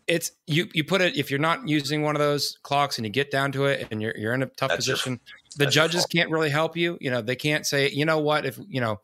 [0.07, 3.11] it's you you put it if you're not using one of those clocks and you
[3.11, 5.21] get down to it and you're you're in a tough That's your- position
[5.55, 8.59] the judges can't really help you you know they can't say you know what if
[8.67, 8.99] you know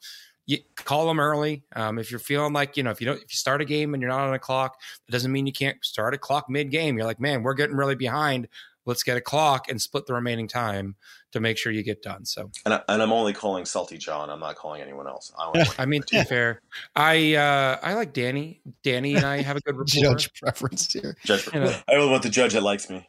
[0.45, 3.31] you call them early um, if you're feeling like you know if you don't if
[3.31, 4.75] you start a game and you're not on a clock
[5.07, 7.77] it doesn't mean you can't start a clock mid game you're like man we're getting
[7.77, 8.49] really behind
[8.85, 10.95] let's get a clock and split the remaining time
[11.31, 14.29] to make sure you get done so and, I, and I'm only calling Salty John.
[14.29, 15.31] I'm not calling anyone else.
[15.37, 16.61] I i mean to be fair
[16.95, 21.15] i uh i like danny danny and i have a good rapport Judge preference here.
[21.25, 21.47] judge.
[21.53, 21.75] You know.
[21.87, 23.07] I don't want the judge that likes me.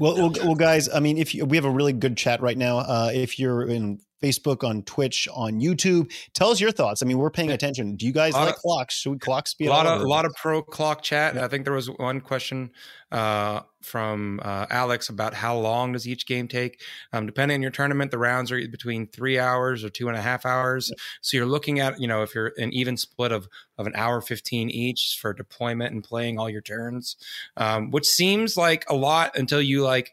[0.00, 0.88] Well, well, well, guys.
[0.92, 3.66] I mean, if you, we have a really good chat right now, uh, if you're
[3.66, 7.02] in Facebook, on Twitch, on YouTube, tell us your thoughts.
[7.02, 7.96] I mean, we're paying attention.
[7.96, 8.94] Do you guys like of- clocks?
[8.94, 11.36] Should we clocks be a lot of a lot of pro clock chat.
[11.36, 12.70] I think there was one question
[13.10, 16.82] uh, from uh, Alex about how long does each game take.
[17.12, 20.20] Um, depending on your tournament, the rounds are between three hours or two and a
[20.20, 20.92] half hours.
[21.22, 24.20] So you're looking at you know if you're an even split of of an hour
[24.20, 27.16] fifteen each for deployment and playing all your turns,
[27.56, 30.12] um, which seems like a lot until you like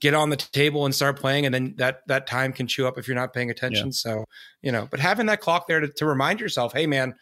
[0.00, 2.98] get on the table and start playing and then that that time can chew up
[2.98, 4.24] if you're not paying attention so
[4.60, 7.14] you know but having that clock there to, to remind yourself hey man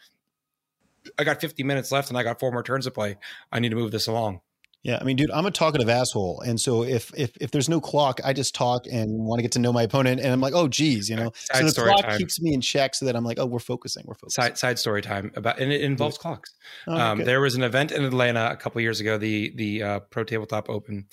[1.17, 3.17] I got 50 minutes left and I got four more turns to play.
[3.51, 4.41] I need to move this along.
[4.83, 7.79] Yeah, I mean, dude, I'm a talkative asshole, and so if if if there's no
[7.79, 10.53] clock, I just talk and want to get to know my opponent, and I'm like,
[10.53, 11.31] oh, geez, you know.
[11.35, 12.17] Side so the story clock time.
[12.17, 14.43] keeps me in check, so that I'm like, oh, we're focusing, we're focusing.
[14.43, 16.53] Side side story time about and it involves clocks.
[16.85, 17.23] Oh, um.
[17.23, 20.69] There was an event in Atlanta a couple years ago, the the uh, Pro Tabletop
[20.69, 21.07] Open,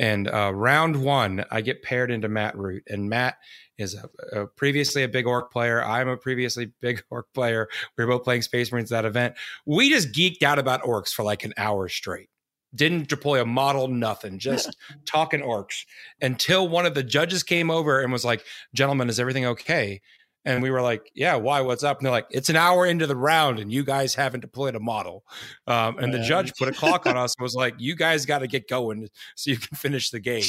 [0.00, 3.36] and uh, round one, I get paired into Matt Root, and Matt
[3.78, 5.84] is a, a previously a big orc player.
[5.84, 7.68] I'm a previously big orc player.
[7.96, 9.34] We were both playing Space Marines at that event.
[9.64, 12.30] We just geeked out about orcs for like an hour straight.
[12.74, 15.84] Didn't deploy a model, nothing, just talking orcs
[16.20, 18.44] until one of the judges came over and was like,
[18.74, 20.00] "Gentlemen, is everything okay?"
[20.44, 21.60] And we were like, "Yeah, why?
[21.60, 24.40] What's up?" And they're like, "It's an hour into the round, and you guys haven't
[24.40, 25.24] deployed a model."
[25.66, 28.38] Um, and the judge put a clock on us and was like, "You guys got
[28.38, 30.44] to get going so you can finish the game."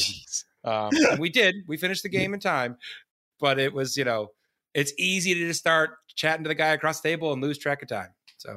[0.64, 1.56] Um, and we did.
[1.68, 2.78] We finished the game in time,
[3.40, 4.32] but it was, you know,
[4.74, 7.82] it's easy to just start chatting to the guy across the table and lose track
[7.82, 8.10] of time.
[8.38, 8.56] So,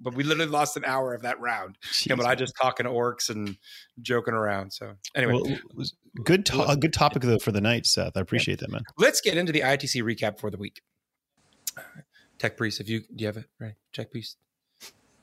[0.00, 1.76] but we literally lost an hour of that round.
[2.06, 3.56] Him and I just talking orcs and
[4.00, 4.72] joking around.
[4.72, 5.86] So, anyway, Well,
[6.24, 8.16] good, to- a good topic though for the night, Seth.
[8.16, 8.82] I appreciate that, man.
[8.98, 10.82] let's get into the ITC recap for the week.
[12.38, 13.74] Tech priest, if you do you have it right?
[13.92, 14.36] Tech priest.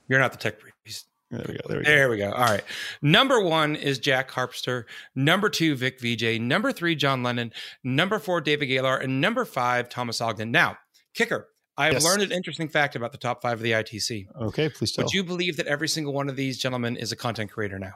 [0.08, 1.08] You're not the tech priest.
[1.30, 1.60] There we go.
[1.68, 1.90] There we go.
[1.90, 2.32] There we go.
[2.32, 2.64] All right.
[3.02, 4.84] Number one is Jack Harpster.
[5.16, 6.40] Number two, Vic VJ.
[6.40, 7.52] Number three, John Lennon.
[7.84, 8.98] Number four, David Gaylor.
[8.98, 10.52] And number five, Thomas Ogden.
[10.52, 10.78] Now,
[11.16, 11.48] kicker.
[11.78, 12.04] I have Yes.
[12.04, 14.28] learned an interesting fact about the top five of the ITC.
[14.40, 15.06] Okay, please tell.
[15.06, 17.94] Would you believe that every single one of these gentlemen is a content creator now?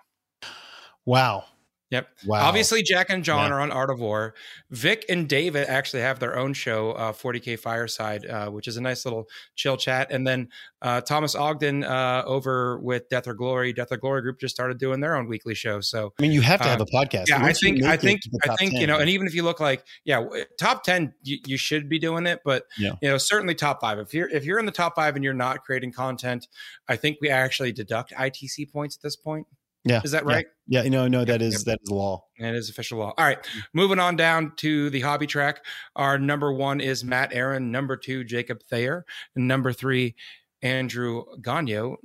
[1.06, 1.46] wow.
[1.90, 2.08] Yep.
[2.26, 2.44] Wow.
[2.46, 3.56] Obviously, Jack and John Yeah.
[3.56, 4.34] are on Art of War.
[4.72, 8.82] Vic and David actually have their own show, uh, 40K Fireside, uh, which is a
[8.82, 10.12] nice little chill chat.
[10.12, 10.50] And then
[10.82, 14.78] uh, Thomas Ogden uh, over with Death or Glory, Death or Glory Group just started
[14.80, 15.80] doing their own weekly show.
[15.80, 17.30] So I mean, you have to have Uh, a podcast.
[17.30, 19.62] yeah, I think I think I think 10, you know, and even if you look
[19.62, 20.26] like yeah,
[20.60, 22.92] top ten, you, you should be doing it, but Yeah.
[23.02, 23.98] you know, certainly top five.
[23.98, 26.48] If you're if you're in the top five and you're not creating content,
[26.90, 29.48] I think we actually deduct ITC points at this point.
[29.88, 30.46] Yeah, Is that right?
[30.68, 31.66] Yeah, you know, no, that Yep, is yep.
[31.66, 32.24] that is law.
[32.38, 33.14] It is official law.
[33.18, 33.40] All right,
[33.74, 35.64] moving on down to the hobby track.
[35.96, 37.72] Our number one is Matt Aaron.
[37.72, 39.06] Number two, Jacob Thayer.
[39.36, 40.16] And number three,
[40.62, 41.98] Andrew Gagno.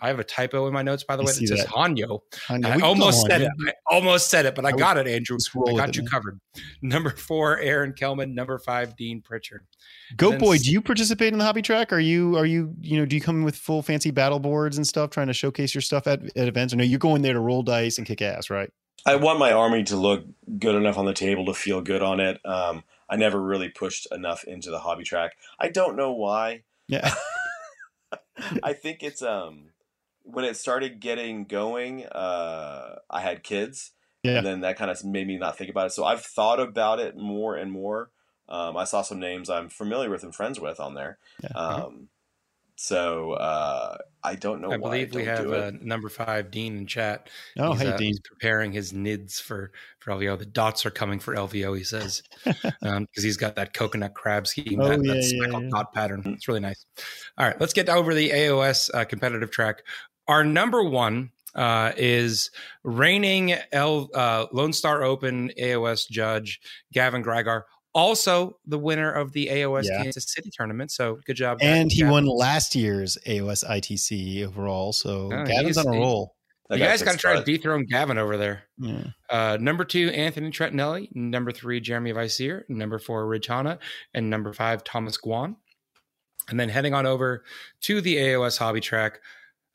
[0.00, 1.74] I have a typo in my notes, by the I way, see that says that.
[1.74, 2.20] Hanyo.
[2.48, 3.50] I, I almost said it.
[3.66, 5.36] I almost said it, but I I got it, Andrew.
[5.66, 6.10] I got you man.
[6.10, 6.40] covered.
[6.82, 8.34] Number four, Aaron Kelman.
[8.34, 9.66] Number five, Dean Pritchard.
[10.16, 11.92] Goat then boy, do you participate in the hobby track?
[11.92, 14.76] Are you are you you know do you come in with full fancy battle boards
[14.76, 16.72] and stuff, trying to showcase your stuff at, at events?
[16.72, 18.70] Or no, you're going there to roll dice and kick ass, right?
[19.06, 20.24] I want my army to look
[20.58, 22.40] good enough on the table to feel good on it.
[22.44, 25.32] Um, I never really pushed enough into the hobby track.
[25.58, 26.64] I don't know why.
[26.88, 27.14] Yeah,
[28.62, 29.70] I think it's um
[30.22, 34.38] when it started getting going, uh, I had kids, Yeah.
[34.38, 35.92] and then that kind of made me not think about it.
[35.92, 38.10] So I've thought about it more and more.
[38.48, 41.18] Um, I saw some names I'm familiar with and friends with on there.
[41.42, 41.50] Yeah.
[41.50, 42.08] Um,
[42.80, 44.68] so uh, I don't know.
[44.70, 45.74] I why believe we don't have do it.
[45.74, 47.28] uh, number five, Dean, in chat.
[47.58, 48.06] Oh, he's, hey, uh, Dean.
[48.08, 50.38] he's preparing his nids for for LVO.
[50.38, 51.76] The dots are coming for LVO.
[51.76, 55.64] He says because he's got that coconut crab scheme, Oh, that, yeah, that yeah, speckled
[55.64, 55.70] yeah.
[55.70, 56.22] dot pattern.
[56.26, 56.86] It's really nice.
[57.36, 59.82] All right, let's get over the AOS uh, competitive track.
[60.28, 62.52] Our number one uh, is
[62.84, 66.60] reigning L, uh, Lone Star Open AOS judge
[66.92, 67.62] Gavin Greigar.
[67.94, 70.02] Also, the winner of the AOS Yeah.
[70.02, 70.90] Kansas City tournament.
[70.90, 71.58] So, good job.
[71.60, 72.12] and he Gavin.
[72.12, 74.92] won last year's AOS ITC overall.
[74.92, 76.34] So Oh, Gavin's on a roll.
[76.70, 78.64] You guys got to try to dethrone Gavin over there.
[78.76, 79.04] Yeah.
[79.30, 81.08] Uh, number two, Anthony Trentinelli.
[81.14, 82.66] Number three, Jeremy Vizier.
[82.68, 83.78] Number four, Ridge Hanna.
[84.12, 85.56] And number five, Thomas Guan.
[86.50, 87.42] And then heading on over
[87.82, 89.18] to the AOS hobby track,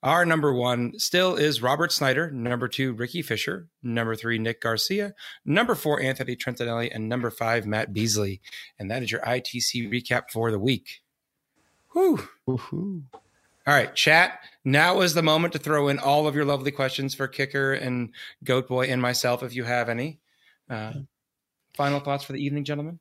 [0.04, 2.30] our number one still is Robert Snyder.
[2.30, 3.70] Number two, Ricky Fisher.
[3.82, 5.14] Number three, Nick Garcia.
[5.46, 6.94] Number four, Anthony Trentinelli.
[6.94, 8.42] And number five, Matt Beasley.
[8.78, 11.02] And that is your ITC recap for the week.
[11.94, 12.28] Whew.
[12.46, 13.04] Woohoo.
[13.66, 14.40] All right, chat.
[14.66, 18.10] Now is the moment to throw in all of your lovely questions for Kicker and
[18.44, 20.20] Goat Boy and myself, if you have any.
[20.70, 20.94] Uh,
[21.74, 23.00] final thoughts for the evening, gentlemen.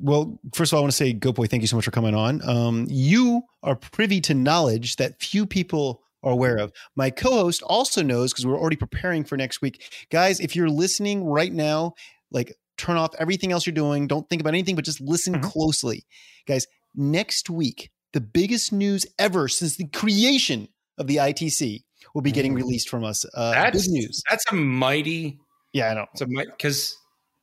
[0.00, 1.90] Well, first of all, I want to say, Goat Boy, thank you so much for
[1.90, 2.40] coming on.
[2.48, 6.72] Um, you are privy to knowledge that few people are aware of.
[6.96, 9.82] My co-host also knows because we're already preparing for next week.
[10.10, 11.94] Guys, if you're listening right now,
[12.30, 14.06] like turn off everything else you're doing.
[14.06, 15.42] Don't think about anything, but just listen Mhm.
[15.42, 16.04] closely.
[16.46, 21.84] Guys, next week, the biggest news ever since the creation of the ITC
[22.14, 22.56] will be getting Mm.
[22.58, 23.24] released from us.
[23.34, 24.22] Uh, That's news.
[24.30, 25.38] That's a mighty.
[25.72, 26.06] Yeah, I know.
[26.12, 26.96] It's a because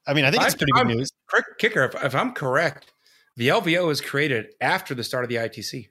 [0.08, 1.10] I mean, I think it's pretty I'm- news.
[1.57, 1.84] Kicker.
[1.86, 2.93] If, if I'm correct,
[3.36, 5.88] the LVO was created after the start of the ITC.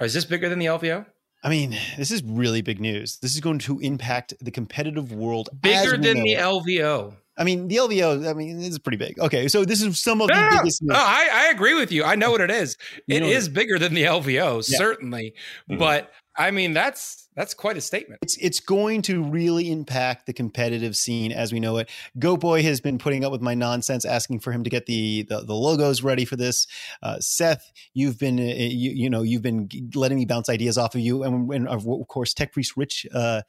[0.00, 1.06] Is this bigger than the LVO?
[1.42, 3.18] I mean, this is really big news.
[3.18, 6.78] This is going to impact the competitive world Bigger than know the.
[6.78, 7.14] LVO.
[7.36, 8.28] I mean, the LVO.
[8.28, 9.18] I mean, this is pretty big.
[9.18, 10.82] Okay, so this is some of No, the biggest.
[10.82, 10.94] No.
[10.96, 12.04] I, I agree with you.
[12.04, 12.76] I know what it is.
[13.06, 14.78] You It bigger than the LVO, Yeah.
[14.78, 15.34] certainly.
[15.70, 15.78] Mhm.
[15.78, 18.20] But I mean, that's that's quite a statement.
[18.22, 21.90] It's it's going to really impact the competitive scene as we know it.
[22.18, 25.22] Goat Boy has been putting up with my nonsense, asking for him to get the
[25.24, 26.66] the, the logos ready for this.
[27.02, 30.94] Uh, Seth, you've been uh, you, you, know you've been letting me bounce ideas off
[30.94, 33.06] of you, and, and of course Tech Priest Rich.
[33.12, 33.42] Uh,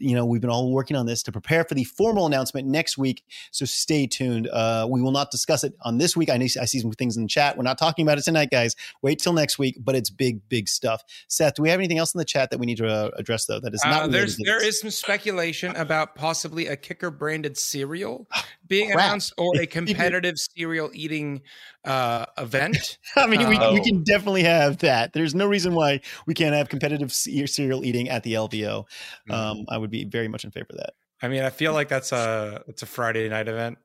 [0.00, 2.98] you know we've been all working on this to prepare for the formal announcement next
[2.98, 3.22] week.
[3.50, 4.48] So stay tuned.
[4.48, 6.30] Uh, we will not discuss it on this week.
[6.30, 7.56] I, I see some things in the chat.
[7.56, 8.74] We're not talking about it tonight, guys.
[9.02, 9.76] Wait till next week.
[9.78, 11.04] But it's big, big stuff.
[11.28, 13.44] Seth, do we have anything else in the chat that we need to uh, address
[13.46, 13.60] though?
[13.60, 14.02] That is not.
[14.02, 18.26] Uh, there's there is some speculation about possibly a kicker branded cereal
[18.66, 19.04] being Crap.
[19.06, 21.42] announced or a competitive cereal eating
[21.84, 22.98] uh, event.
[23.16, 23.74] I mean, we, Oh.
[23.74, 25.12] we can definitely have that.
[25.12, 28.84] There's no reason why we can't have competitive cereal eating at the LVO.
[28.84, 29.32] Mm-hmm.
[29.32, 30.94] Um, I would be very much in favor of that.
[31.22, 33.78] I mean, I feel like that's a it's a Friday night event.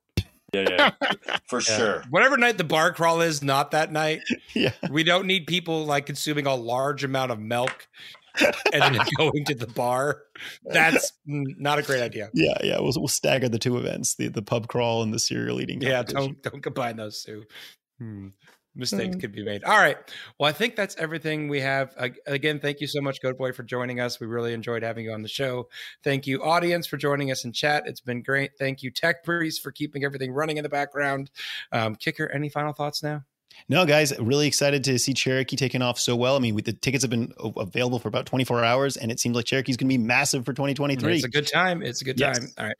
[0.53, 0.91] Yeah, yeah,
[1.49, 1.77] for Yeah.
[1.77, 2.03] sure.
[2.09, 4.21] Whatever night the bar crawl is, not that night.
[4.53, 4.71] Yeah.
[4.89, 7.87] We don't need people like consuming a large amount of milk
[8.73, 10.21] and then going to the bar.
[10.65, 12.29] That's not a great idea.
[12.33, 12.79] Yeah, yeah.
[12.79, 15.81] We'll, we'll stagger the two events: the the pub crawl and the cereal eating.
[15.81, 17.43] Yeah, don't don't combine those two.
[17.99, 18.27] Hmm.
[18.77, 19.21] Mistakes Mm.
[19.21, 19.63] could be made.
[19.63, 19.95] All right.
[20.37, 21.95] Well, I think that's everything we have.
[22.27, 24.19] Again, thank you so much, Goat Boy, for joining us.
[24.19, 25.69] We really enjoyed having you on the show.
[26.03, 27.83] Thank you, audience, for joining us in chat.
[27.85, 28.51] It's been great.
[28.59, 31.31] Thank you, Tech Priest, for keeping everything running in the background.
[31.71, 33.23] Um, Kicker, any final thoughts now?
[33.67, 36.35] No, guys, really excited to see Cherokee taking off so well.
[36.35, 39.35] I mean, we, the tickets have been available for about 24 hours, and it seems
[39.35, 41.15] like Cherokee's going to be massive for 2023.
[41.15, 41.81] It's a good time.
[41.81, 42.39] It's a good Yes.
[42.39, 42.49] time.
[42.57, 42.77] All right.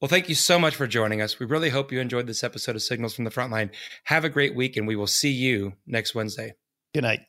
[0.00, 1.38] Well, thank you so much for joining us.
[1.38, 3.70] We really hope you enjoyed this episode of Signals from the Frontline.
[4.04, 6.54] Have a great week, and we will see you next Wednesday.
[6.94, 7.20] Good night.